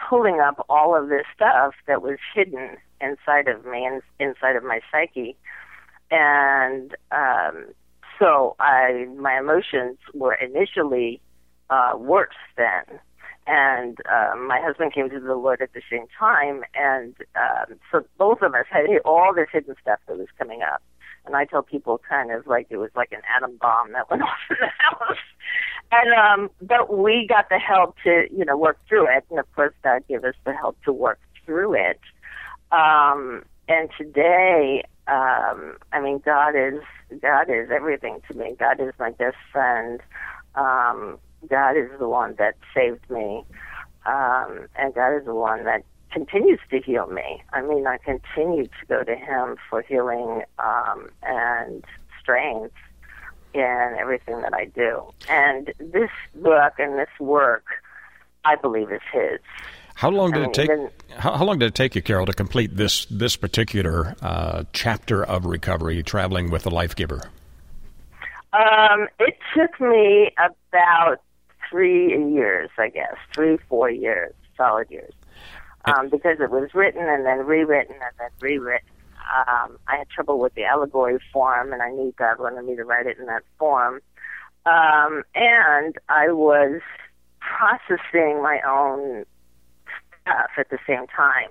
pulling 0.08 0.40
up 0.40 0.64
all 0.68 0.94
of 0.96 1.08
this 1.08 1.24
stuff 1.34 1.74
that 1.86 2.02
was 2.02 2.18
hidden 2.34 2.76
inside 3.00 3.48
of 3.48 3.64
me 3.64 3.84
and 3.84 4.02
inside 4.18 4.56
of 4.56 4.64
my 4.64 4.80
psyche. 4.90 5.36
And 6.10 6.94
um, 7.12 7.66
so 8.18 8.56
I, 8.58 9.06
my 9.16 9.38
emotions 9.38 9.98
were 10.14 10.34
initially 10.34 11.20
uh, 11.70 11.92
worse 11.96 12.34
then 12.56 13.00
and 13.46 13.98
um, 14.10 14.46
my 14.46 14.60
husband 14.60 14.92
came 14.92 15.08
to 15.10 15.20
the 15.20 15.34
Lord 15.34 15.62
at 15.62 15.72
the 15.72 15.82
same 15.90 16.06
time, 16.18 16.62
and 16.74 17.14
um, 17.36 17.78
so 17.92 18.04
both 18.18 18.42
of 18.42 18.54
us 18.54 18.66
had 18.70 18.86
all 19.04 19.32
this 19.34 19.48
hidden 19.52 19.74
stuff 19.80 20.00
that 20.08 20.18
was 20.18 20.28
coming 20.38 20.62
up. 20.62 20.82
And 21.24 21.34
I 21.34 21.44
tell 21.44 21.62
people 21.62 22.00
kind 22.08 22.30
of 22.30 22.46
like 22.46 22.68
it 22.70 22.76
was 22.76 22.90
like 22.94 23.10
an 23.12 23.22
atom 23.36 23.56
bomb 23.60 23.92
that 23.92 24.10
went 24.10 24.22
off 24.22 24.38
in 24.50 24.56
the 24.60 24.70
house. 24.78 25.18
And 25.92 26.12
um, 26.14 26.50
but 26.60 26.96
we 26.96 27.26
got 27.28 27.48
the 27.48 27.58
help 27.58 27.96
to 28.04 28.26
you 28.32 28.44
know 28.44 28.56
work 28.56 28.78
through 28.88 29.06
it, 29.14 29.24
and 29.30 29.38
of 29.38 29.52
course 29.54 29.74
God 29.82 30.02
gave 30.08 30.24
us 30.24 30.34
the 30.44 30.52
help 30.52 30.76
to 30.84 30.92
work 30.92 31.20
through 31.44 31.74
it. 31.74 32.00
Um, 32.72 33.44
and 33.68 33.88
today, 33.96 34.82
um, 35.06 35.76
I 35.92 36.00
mean, 36.00 36.20
God 36.24 36.54
is 36.56 36.82
God 37.20 37.48
is 37.48 37.70
everything 37.70 38.20
to 38.28 38.36
me. 38.36 38.56
God 38.58 38.80
is 38.80 38.92
my 38.98 39.10
best 39.10 39.36
friend. 39.52 40.00
Um, 40.56 41.18
God 41.48 41.76
is 41.76 41.90
the 41.98 42.08
one 42.08 42.34
that 42.38 42.56
saved 42.74 43.08
me, 43.10 43.44
um, 44.06 44.68
and 44.76 44.94
God 44.94 45.16
is 45.16 45.24
the 45.24 45.34
one 45.34 45.64
that 45.64 45.84
continues 46.12 46.60
to 46.70 46.80
heal 46.80 47.06
me. 47.06 47.42
I 47.52 47.62
mean, 47.62 47.86
I 47.86 47.98
continue 47.98 48.64
to 48.64 48.86
go 48.88 49.02
to 49.02 49.14
Him 49.14 49.56
for 49.68 49.82
healing 49.82 50.42
um, 50.58 51.10
and 51.22 51.84
strength 52.20 52.74
in 53.54 53.96
everything 53.98 54.40
that 54.42 54.54
I 54.54 54.66
do. 54.66 55.02
And 55.28 55.72
this 55.78 56.10
book 56.34 56.74
and 56.78 56.98
this 56.98 57.08
work, 57.20 57.64
I 58.44 58.56
believe, 58.56 58.90
is 58.90 59.00
His. 59.12 59.40
How 59.94 60.10
long 60.10 60.30
did 60.30 60.38
I 60.38 60.40
mean, 60.42 60.50
it 60.50 60.54
take? 60.54 60.70
Even, 60.70 60.90
how, 61.16 61.36
how, 61.36 61.44
long 61.44 61.58
did 61.58 61.66
it 61.66 61.74
take 61.74 61.94
you, 61.94 62.02
Carol, 62.02 62.26
to 62.26 62.34
complete 62.34 62.76
this 62.76 63.06
this 63.06 63.34
particular 63.34 64.14
uh, 64.20 64.64
chapter 64.72 65.24
of 65.24 65.46
recovery, 65.46 66.02
traveling 66.02 66.50
with 66.50 66.64
the 66.64 66.70
Life 66.70 66.94
Giver? 66.94 67.30
Um, 68.52 69.08
it 69.18 69.36
took 69.54 69.80
me 69.80 70.30
about 70.38 71.18
three 71.70 72.08
years, 72.32 72.70
I 72.78 72.88
guess, 72.88 73.16
three, 73.34 73.58
four 73.68 73.90
years, 73.90 74.34
solid 74.56 74.90
years, 74.90 75.12
um, 75.84 76.08
because 76.08 76.38
it 76.40 76.50
was 76.50 76.70
written 76.74 77.06
and 77.08 77.26
then 77.26 77.38
rewritten 77.38 77.96
and 77.96 78.14
then 78.18 78.30
rewritten. 78.40 78.88
Um, 79.48 79.78
I 79.88 79.96
had 79.98 80.08
trouble 80.08 80.38
with 80.38 80.54
the 80.54 80.64
allegory 80.64 81.18
form, 81.32 81.72
and 81.72 81.82
I 81.82 81.90
knew 81.90 82.14
God 82.16 82.38
wanted 82.38 82.64
me 82.64 82.76
to 82.76 82.84
write 82.84 83.06
it 83.06 83.18
in 83.18 83.26
that 83.26 83.42
form. 83.58 84.00
Um, 84.64 85.22
and 85.34 85.96
I 86.08 86.30
was 86.30 86.80
processing 87.40 88.42
my 88.42 88.60
own 88.66 89.24
stuff 90.22 90.50
at 90.58 90.70
the 90.70 90.78
same 90.86 91.06
time. 91.08 91.50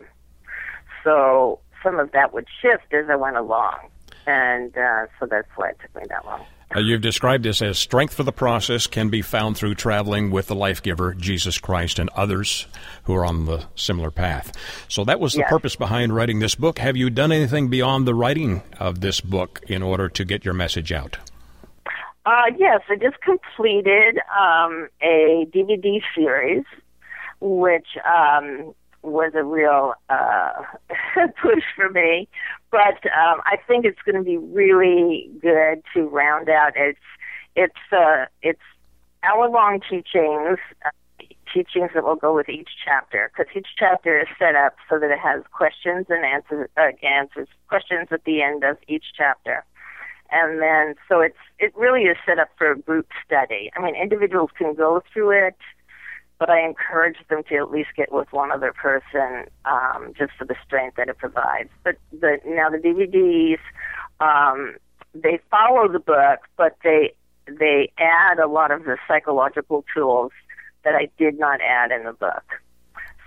So 1.03 1.59
some 1.83 1.99
of 1.99 2.11
that 2.11 2.33
would 2.33 2.47
shift 2.61 2.93
as 2.93 3.09
I 3.09 3.15
went 3.15 3.37
along. 3.37 3.89
And 4.27 4.75
uh, 4.77 5.05
so 5.19 5.27
that's 5.27 5.47
why 5.55 5.69
it 5.69 5.77
took 5.81 5.95
me 5.95 6.03
that 6.09 6.25
long. 6.25 6.45
Uh, 6.73 6.79
you've 6.79 7.01
described 7.01 7.43
this 7.43 7.61
as 7.61 7.77
strength 7.77 8.13
for 8.13 8.23
the 8.23 8.31
process 8.31 8.87
can 8.87 9.09
be 9.09 9.21
found 9.21 9.55
through 9.57 9.75
traveling 9.75 10.31
with 10.31 10.47
the 10.47 10.55
life 10.55 10.81
giver, 10.81 11.13
Jesus 11.13 11.57
Christ, 11.57 11.99
and 11.99 12.09
others 12.15 12.67
who 13.03 13.13
are 13.15 13.25
on 13.25 13.45
the 13.45 13.65
similar 13.75 14.11
path. 14.11 14.51
So 14.89 15.03
that 15.05 15.19
was 15.19 15.33
the 15.33 15.39
Yes. 15.39 15.49
purpose 15.49 15.75
behind 15.75 16.13
writing 16.15 16.39
this 16.39 16.55
book. 16.55 16.79
Have 16.79 16.97
you 16.97 17.09
done 17.09 17.31
anything 17.31 17.69
beyond 17.69 18.07
the 18.07 18.15
writing 18.15 18.61
of 18.79 19.01
this 19.01 19.21
book 19.21 19.61
in 19.67 19.83
order 19.83 20.09
to 20.09 20.25
get 20.25 20.43
your 20.43 20.53
message 20.53 20.91
out? 20.91 21.17
Uh, 22.25 22.45
yes, 22.57 22.81
I 22.89 22.95
just 22.95 23.21
completed 23.21 24.17
um, 24.37 24.89
a 25.01 25.45
DVD 25.53 26.01
series, 26.15 26.63
which 27.39 27.87
um, 28.03 28.73
was 29.05 29.33
a 29.35 29.43
real 29.43 29.93
uh, 30.09 30.51
push 31.41 31.63
for 31.75 31.89
me. 31.89 32.27
But 32.71 33.05
um, 33.05 33.41
I 33.45 33.57
think 33.67 33.85
it's 33.85 34.01
going 34.05 34.15
to 34.15 34.23
be 34.23 34.37
really 34.37 35.29
good 35.41 35.83
to 35.93 36.03
round 36.07 36.49
out. 36.49 36.73
It's 36.75 36.99
it's 37.55 37.73
uh, 37.91 38.25
it's 38.41 38.61
hour 39.23 39.49
long 39.49 39.81
teachings. 39.81 40.59
Uh, 40.85 40.89
Teachings 41.53 41.91
that 41.93 42.03
will 42.03 42.17
go 42.17 42.35
with 42.35 42.49
each 42.49 42.67
chapter, 42.83 43.31
because 43.31 43.49
each 43.55 43.67
chapter 43.77 44.19
is 44.19 44.27
set 44.37 44.55
up 44.55 44.75
so 44.89 44.99
that 44.99 45.09
it 45.09 45.19
has 45.19 45.41
questions 45.53 46.05
and 46.09 46.25
answers, 46.25 46.67
uh, 46.75 46.91
answers 47.01 47.47
questions 47.69 48.09
at 48.11 48.25
the 48.25 48.41
end 48.41 48.65
of 48.65 48.75
each 48.89 49.05
chapter 49.15 49.63
and 50.31 50.61
then 50.61 50.95
so 51.07 51.21
it's 51.21 51.37
it 51.59 51.73
really 51.75 52.03
is 52.03 52.17
set 52.25 52.39
up 52.39 52.49
for 52.57 52.71
a 52.71 52.77
group 52.77 53.07
study. 53.25 53.71
I 53.75 53.81
mean, 53.81 53.95
individuals 53.95 54.49
can 54.57 54.73
go 54.73 55.01
through 55.13 55.47
it, 55.47 55.55
but 56.37 56.49
I 56.49 56.65
encourage 56.65 57.17
them 57.29 57.43
to 57.49 57.55
at 57.55 57.71
least 57.71 57.89
get 57.95 58.11
with 58.11 58.31
one 58.31 58.51
other 58.51 58.73
person, 58.73 59.45
um, 59.65 60.13
just 60.17 60.33
for 60.37 60.45
the 60.45 60.55
strength 60.65 60.97
that 60.97 61.07
it 61.07 61.17
provides. 61.17 61.69
But 61.83 61.97
the 62.11 62.39
now 62.45 62.69
the 62.69 62.77
DVDs, 62.77 63.59
um, 64.19 64.75
they 65.13 65.39
follow 65.49 65.87
the 65.87 65.99
book, 65.99 66.39
but 66.57 66.75
they 66.83 67.13
they 67.47 67.91
add 67.97 68.39
a 68.39 68.47
lot 68.47 68.71
of 68.71 68.83
the 68.83 68.97
psychological 69.07 69.85
tools 69.93 70.31
that 70.83 70.95
I 70.95 71.09
did 71.17 71.39
not 71.39 71.61
add 71.61 71.91
in 71.91 72.03
the 72.03 72.13
book. 72.13 72.43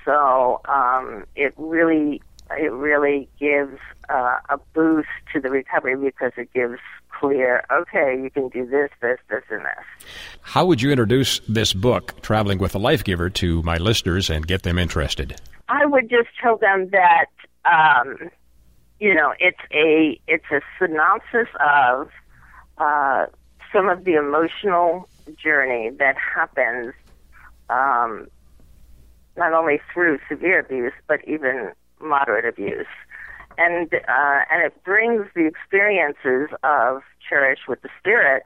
So 0.04 0.60
um, 0.66 1.24
it 1.36 1.54
really 1.56 2.22
it 2.50 2.72
really 2.72 3.28
gives 3.38 3.78
uh, 4.08 4.38
a 4.48 4.58
boost 4.74 5.08
to 5.32 5.40
the 5.40 5.50
recovery 5.50 5.96
because 5.96 6.32
it 6.36 6.52
gives 6.52 6.78
clear, 7.10 7.64
okay, 7.70 8.18
you 8.20 8.30
can 8.30 8.48
do 8.48 8.66
this, 8.66 8.90
this, 9.00 9.18
this, 9.28 9.42
and 9.50 9.62
this. 9.62 10.06
How 10.42 10.64
would 10.66 10.80
you 10.80 10.90
introduce 10.90 11.40
this 11.40 11.72
book, 11.72 12.20
Traveling 12.22 12.58
with 12.58 12.74
a 12.74 12.78
Life 12.78 13.04
Giver, 13.04 13.28
to 13.30 13.62
my 13.62 13.76
listeners 13.76 14.30
and 14.30 14.46
get 14.46 14.62
them 14.62 14.78
interested? 14.78 15.40
I 15.68 15.84
would 15.84 16.08
just 16.08 16.28
tell 16.40 16.56
them 16.56 16.90
that 16.90 17.26
um, 17.64 18.30
you 19.00 19.14
know 19.14 19.34
it's 19.38 19.58
a 19.72 20.20
it's 20.26 20.50
a 20.50 20.60
synopsis 20.78 21.48
of 21.60 22.10
uh, 22.78 23.26
some 23.72 23.88
of 23.88 24.04
the 24.04 24.14
emotional 24.14 25.08
journey 25.36 25.90
that 25.98 26.16
happens 26.16 26.94
um, 27.68 28.28
not 29.36 29.52
only 29.52 29.80
through 29.92 30.18
severe 30.28 30.60
abuse 30.60 30.94
but 31.06 31.20
even 31.28 31.72
moderate 32.00 32.44
abuse, 32.44 32.86
and 33.56 33.92
uh, 33.92 34.40
and 34.50 34.62
it 34.64 34.84
brings 34.84 35.26
the 35.34 35.46
experiences 35.46 36.48
of 36.62 37.02
cherish 37.28 37.60
with 37.68 37.82
the 37.82 37.88
spirit 37.98 38.44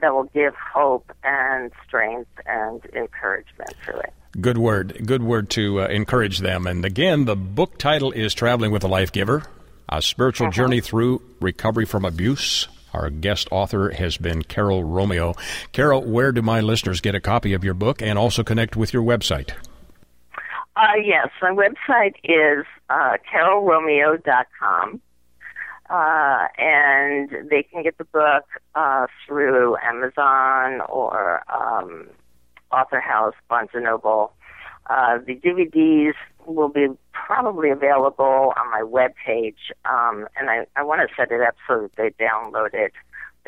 that 0.00 0.14
will 0.14 0.24
give 0.24 0.54
hope 0.54 1.12
and 1.24 1.72
strength 1.86 2.30
and 2.46 2.84
encouragement 2.94 3.74
to 3.86 3.98
it. 3.98 4.12
Good 4.40 4.58
word. 4.58 5.06
Good 5.06 5.22
word 5.22 5.50
to 5.50 5.80
uh, 5.80 5.86
encourage 5.86 6.38
them. 6.38 6.66
And 6.66 6.84
again, 6.84 7.24
the 7.24 7.34
book 7.34 7.78
title 7.78 8.12
is 8.12 8.34
Traveling 8.34 8.70
with 8.70 8.84
a 8.84 8.88
Life 8.88 9.10
Giver 9.10 9.42
A 9.88 10.00
Spiritual 10.00 10.50
Journey 10.50 10.80
Through 10.80 11.22
Recovery 11.40 11.86
from 11.86 12.04
Abuse. 12.04 12.68
Our 12.94 13.10
guest 13.10 13.48
author 13.50 13.90
has 13.90 14.16
been 14.16 14.42
Carol 14.42 14.84
Romeo. 14.84 15.34
Carol, 15.72 16.04
where 16.04 16.32
do 16.32 16.42
my 16.42 16.60
listeners 16.60 17.00
get 17.00 17.14
a 17.14 17.20
copy 17.20 17.52
of 17.52 17.64
your 17.64 17.74
book 17.74 18.00
and 18.00 18.18
also 18.18 18.42
connect 18.42 18.76
with 18.76 18.92
your 18.92 19.02
website? 19.02 19.50
Uh, 20.78 20.94
yes, 21.04 21.28
my 21.42 21.50
website 21.50 22.14
is 22.22 22.64
uh, 22.88 23.16
carolromeo.com. 23.32 25.00
Uh, 25.90 26.46
and 26.58 27.30
they 27.50 27.64
can 27.64 27.82
get 27.82 27.98
the 27.98 28.04
book 28.04 28.44
uh, 28.76 29.06
through 29.26 29.76
Amazon 29.82 30.80
or 30.88 31.42
um, 31.52 32.06
Author 32.70 33.00
House, 33.00 33.34
Barnes 33.48 33.70
and 33.72 33.84
Noble. 33.84 34.32
Uh, 34.88 35.18
the 35.26 35.34
DVDs 35.34 36.12
will 36.46 36.68
be 36.68 36.86
probably 37.12 37.70
available 37.70 38.52
on 38.56 38.70
my 38.70 38.82
webpage, 38.82 39.72
um, 39.84 40.28
and 40.38 40.48
I, 40.48 40.66
I 40.76 40.82
want 40.82 41.00
to 41.00 41.14
set 41.16 41.32
it 41.32 41.40
up 41.40 41.56
so 41.66 41.82
that 41.82 41.96
they 41.96 42.24
download 42.24 42.74
it. 42.74 42.92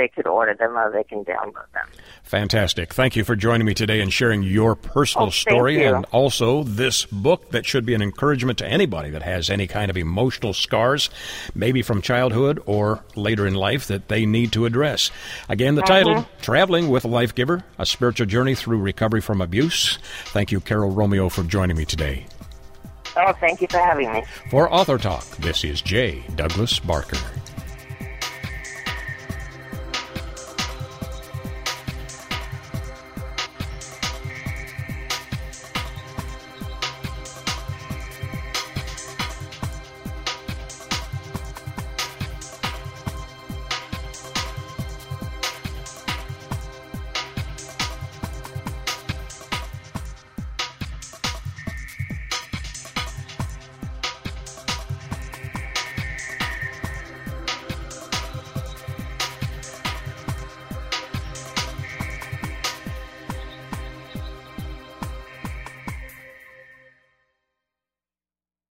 They 0.00 0.08
could 0.08 0.26
order 0.26 0.54
them 0.54 0.78
or 0.78 0.90
they 0.90 1.04
can 1.04 1.26
download 1.26 1.70
them. 1.74 1.86
Fantastic. 2.22 2.94
Thank 2.94 3.16
you 3.16 3.22
for 3.24 3.36
joining 3.36 3.66
me 3.66 3.74
today 3.74 4.00
and 4.00 4.10
sharing 4.10 4.42
your 4.42 4.74
personal 4.74 5.26
Oh, 5.26 5.30
story 5.30 5.82
you. 5.82 5.94
and 5.94 6.06
also 6.10 6.62
this 6.62 7.04
book 7.04 7.50
that 7.50 7.66
should 7.66 7.84
be 7.84 7.92
an 7.92 8.00
encouragement 8.00 8.56
to 8.60 8.66
anybody 8.66 9.10
that 9.10 9.20
has 9.20 9.50
any 9.50 9.66
kind 9.66 9.90
of 9.90 9.98
emotional 9.98 10.54
scars, 10.54 11.10
maybe 11.54 11.82
from 11.82 12.00
childhood 12.00 12.62
or 12.64 13.04
later 13.14 13.46
in 13.46 13.52
life, 13.52 13.88
that 13.88 14.08
they 14.08 14.24
need 14.24 14.52
to 14.52 14.64
address. 14.64 15.10
Again, 15.50 15.74
the 15.74 15.82
title 15.82 16.14
Mm-hmm. 16.14 16.40
Traveling 16.40 16.88
with 16.88 17.04
a 17.04 17.08
Life 17.08 17.34
Giver 17.34 17.62
A 17.78 17.84
Spiritual 17.84 18.24
Journey 18.26 18.54
Through 18.54 18.78
Recovery 18.78 19.20
from 19.20 19.42
Abuse. 19.42 19.98
Thank 20.28 20.50
you, 20.50 20.60
Carol 20.60 20.90
Romeo, 20.92 21.28
for 21.28 21.42
joining 21.42 21.76
me 21.76 21.84
today. 21.84 22.24
Oh, 23.18 23.32
thank 23.34 23.60
you 23.60 23.66
for 23.68 23.76
having 23.78 24.10
me. 24.12 24.22
For 24.50 24.72
Author 24.72 24.96
Talk, 24.96 25.26
this 25.36 25.62
is 25.62 25.82
J. 25.82 26.22
Douglas 26.36 26.78
Barker. 26.78 27.18